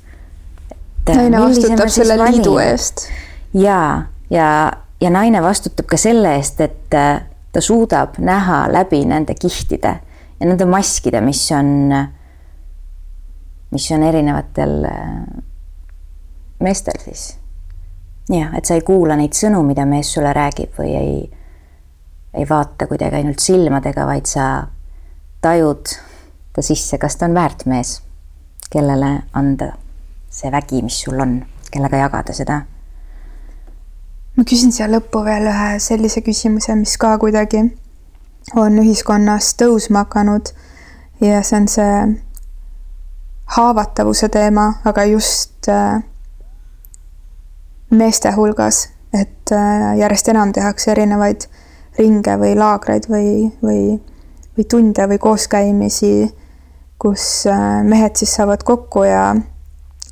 [1.07, 3.07] naine vastutab selle liidu eest
[3.53, 9.35] ja, ja, ja naine vastutab ka selle eest, et äh, ta suudab näha läbi nende
[9.39, 9.93] kihtide
[10.39, 11.93] ja nende maskide, mis on,
[13.71, 15.13] mis on erinevatel äh,
[16.63, 17.37] meestel siis.
[18.29, 21.15] jah, et sa ei kuula neid sõnu, mida mees sulle räägib või ei,
[22.33, 24.49] ei vaata kuidagi ainult silmadega, vaid sa
[25.43, 25.95] tajud
[26.53, 27.97] ta sisse, kas ta on väärt mees,
[28.71, 29.73] kellele anda
[30.33, 31.41] see vägi, mis sul on,
[31.73, 32.61] kellega jagada seda
[34.38, 37.63] ma küsin siia lõppu veel ühe sellise küsimuse, mis ka kuidagi
[38.59, 40.53] on ühiskonnas tõusma hakanud.
[41.21, 41.91] Ja see on see
[43.55, 46.01] haavatavuse teema, aga just äh,
[47.93, 51.47] meeste hulgas, et äh, järjest enam tehakse erinevaid
[51.99, 53.81] ringe või laagreid või, või,
[54.57, 56.13] või tunde või kooskäimisi,
[56.99, 59.36] kus äh, mehed siis saavad kokku ja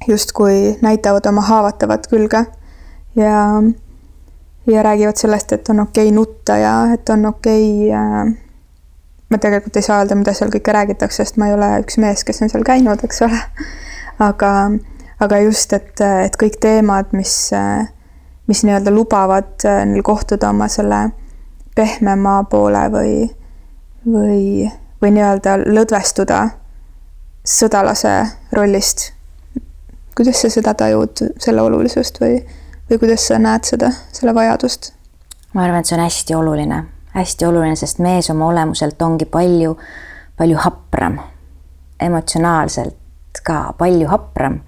[0.08, 2.46] justkui näitavad oma haavatavat külge.
[3.18, 3.36] Ja
[4.68, 8.34] ja räägivad sellest, et on okei okay nutta ja et on okei okay, äh,
[9.32, 12.26] ma tegelikult ei saa öelda, mida seal kõike räägitakse, sest ma ei ole üks mees,
[12.28, 13.40] kes on seal käinud, eks ole.
[14.28, 14.52] aga,
[15.24, 17.36] aga just, et, et kõik teemad, mis,
[18.52, 21.08] mis nii-öelda lubavad äh, neil kohtuda oma selle
[21.76, 23.14] pehmema poole või,
[24.06, 24.68] või,
[25.02, 26.42] või nii-öelda lõdvestuda
[27.48, 28.16] sõdalase
[28.54, 29.12] rollist.
[30.16, 32.42] kuidas sa seda tajud, selle olulisust või?
[32.92, 34.94] Või kuidas sa näed seda, selle vajadust?
[35.54, 36.84] ma arvan, et see on hästi oluline,
[37.16, 39.76] hästi oluline, sest mees oma olemuselt ongi palju,
[40.38, 41.20] palju hapram,
[42.00, 44.62] emotsionaalselt ka palju hapram.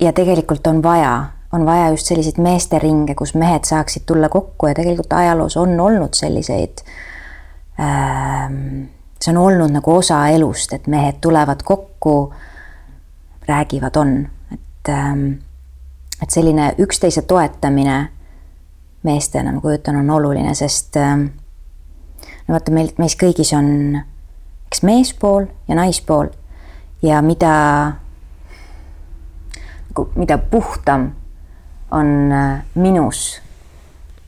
[0.00, 4.74] ja tegelikult on vaja, on vaja just selliseid meesteringe, kus mehed saaksid tulla kokku ja
[4.74, 6.82] tegelikult ajaloos on olnud selliseid
[7.80, 8.88] ähm,
[9.22, 12.32] see on olnud nagu osa elust, et mehed tulevad kokku,
[13.48, 15.26] räägivad, on, et ähm,
[16.22, 18.08] et selline üksteise toetamine
[19.02, 21.30] meestena, ma kujutan, on oluline, sest ähm,
[22.48, 24.00] no vaata, meil, meis kõigis on
[24.70, 26.28] eks meespool ja naispool
[27.02, 27.54] ja mida,
[29.88, 31.10] nagu mida puhtam
[31.90, 33.40] on äh, minus,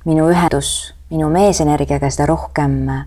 [0.05, 3.05] minu ühendus minu meesenergiaga, seda rohkem äh,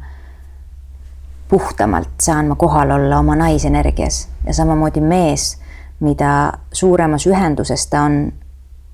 [1.49, 4.27] puhtamalt saan ma kohal olla oma naisenergias.
[4.45, 5.57] Ja samamoodi mees,
[5.99, 8.19] mida suuremas ühenduses ta on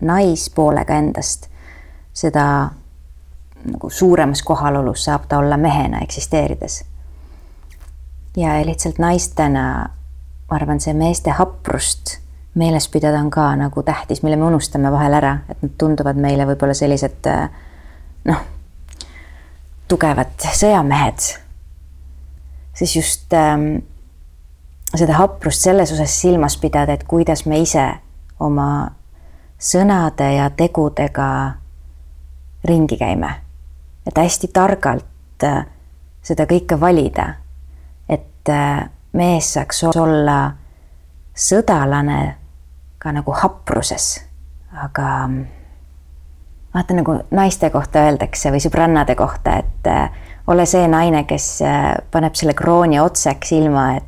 [0.02, 1.48] naispoolega endast,
[2.14, 2.46] seda
[3.66, 6.86] nagu suuremas kohalolus saab ta olla mehena eksisteerides.
[8.38, 9.90] ja lihtsalt naistena,
[10.50, 12.18] ma arvan, see meeste haprust
[12.56, 16.46] meeles pidada on ka nagu tähtis, mille me unustame vahel ära, et nad tunduvad meile
[16.48, 17.28] võib-olla sellised
[18.28, 18.42] noh,
[19.88, 21.20] tugevad sõjamehed.
[22.74, 23.84] siis just ähm,
[24.96, 27.86] seda haprust selles osas silmas pidada, et kuidas me ise
[28.40, 28.92] oma
[29.62, 31.52] sõnade ja tegudega
[32.66, 33.36] ringi käime.
[34.08, 35.66] et hästi targalt äh,
[36.22, 37.34] seda kõike valida.
[38.10, 40.52] et äh, mees saaks olla
[41.36, 42.36] sõdalane
[42.98, 44.22] ka nagu hapruses,
[44.74, 45.46] aga mm,
[46.74, 50.10] vaata nagu naiste kohta öeldakse või sõbrannade kohta, et äh,
[50.48, 51.62] ole see naine, kes
[52.12, 54.08] paneb selle krooni otseks, ilma et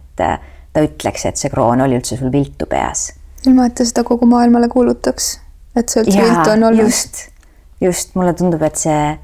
[0.74, 3.14] ta ütleks, et see kroon oli üldse sul viltu peas.
[3.45, 5.42] ilma, et ta seda kogu maailmale kuulutaks
[5.76, 6.84] et see üldse viltu on olnud.
[6.86, 7.30] just,
[7.82, 9.19] just mulle tundub, et see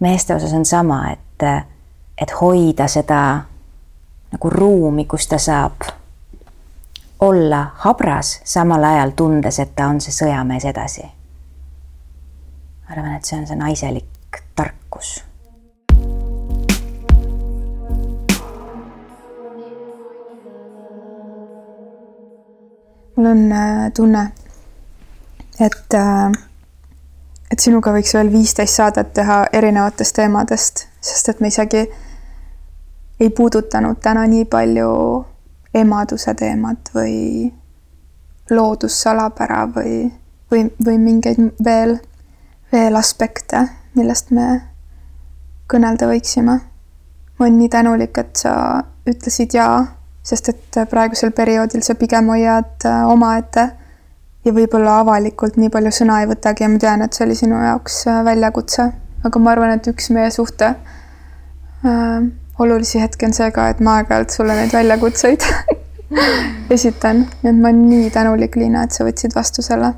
[0.00, 1.46] meeste osas on sama, et,
[2.18, 3.20] et hoida seda
[4.32, 5.88] nagu ruumi, kus ta saab
[7.24, 11.06] olla habras, samal ajal tundes, et ta on see sõjamees edasi.
[12.88, 15.18] arvan, et see on see naiselik tarkus
[23.18, 24.32] mul on äh, tunne,
[25.60, 26.32] et, äh,
[27.50, 31.86] et sinuga võiks veel viisteist saadet teha erinevatest teemadest, sest et me isegi
[33.20, 34.90] ei puudutanud täna nii palju
[35.74, 37.50] emaduse teemat või
[38.50, 40.12] loodussalapära või,
[40.50, 41.98] või, või mingeid veel,
[42.72, 44.48] veel aspekte, millest me
[45.68, 46.60] kõnelda võiksime.
[47.38, 49.84] ma olen nii tänulik, et sa ütlesid jaa,
[50.22, 53.68] sest et praegusel perioodil sa pigem hoiad äh, omaette
[54.48, 57.58] ja võib-olla avalikult nii palju sõna ei võtagi ja ma tean, et see oli sinu
[57.60, 58.86] jaoks äh, väljakutse,
[59.28, 62.28] aga ma arvan, et üks meie suhte äh,
[62.58, 65.44] olulisi hetki on see ka, et ma aeg-ajalt sulle neid väljakutseid
[66.76, 69.92] esitan, nii et ma olen nii tänulik, Liina, et sa võtsid vastu selle.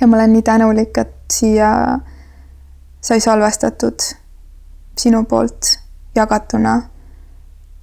[0.00, 1.70] ja ma olen nii tänulik, et siia
[3.04, 4.08] sai salvestatud
[4.98, 5.76] sinu poolt
[6.16, 6.80] jagatuna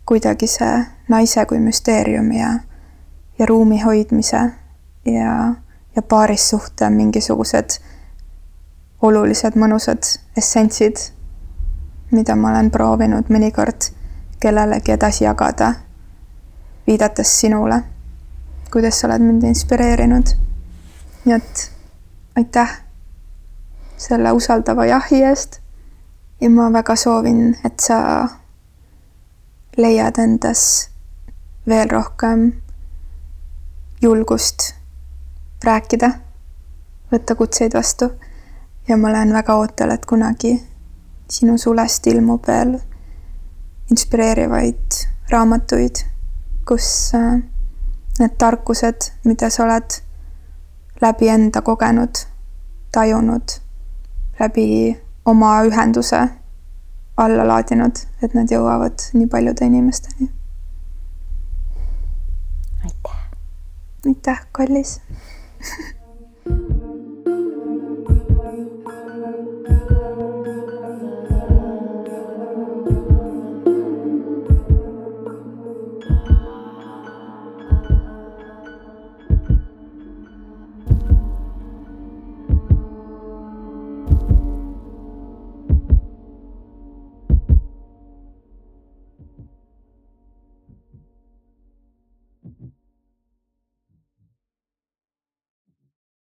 [0.05, 0.75] kuidagi see
[1.09, 2.51] naise kui müsteeriumi ja,
[3.39, 4.41] ja ruumi hoidmise
[5.05, 5.55] ja,
[5.95, 7.79] ja paarissuhte mingisugused
[9.01, 10.97] olulised mõnusad essentsid,
[12.11, 13.91] mida ma olen proovinud mõnikord
[14.39, 15.73] kellelegi edasi jagada,
[16.87, 17.81] viidates sinule,
[18.71, 20.35] kuidas sa oled mind inspireerinud.
[21.25, 21.71] nii et
[22.35, 22.81] aitäh
[23.97, 25.59] selle usaldava jahi eest
[26.41, 28.27] ja ma väga soovin, et sa
[29.77, 30.89] leiad endas
[31.67, 32.51] veel rohkem
[34.01, 34.74] julgust
[35.65, 36.11] rääkida,
[37.11, 38.09] võtta kutseid vastu
[38.87, 40.55] ja ma olen väga ootel, et kunagi
[41.29, 42.77] sinu sulest ilmub veel
[43.91, 44.99] inspireerivaid
[45.31, 46.03] raamatuid,
[46.67, 47.41] kus äh,
[48.19, 49.99] need tarkused, mida sa oled
[51.01, 52.25] läbi enda kogenud,
[52.91, 53.57] tajunud,
[54.39, 54.67] läbi
[55.25, 56.21] oma ühenduse
[57.17, 60.29] alla laadinud, et nad jõuavad nii paljude inimesteni.
[62.83, 63.21] aitäh.
[64.05, 64.99] aitäh, kallis
[65.65, 66.84] 呵呵。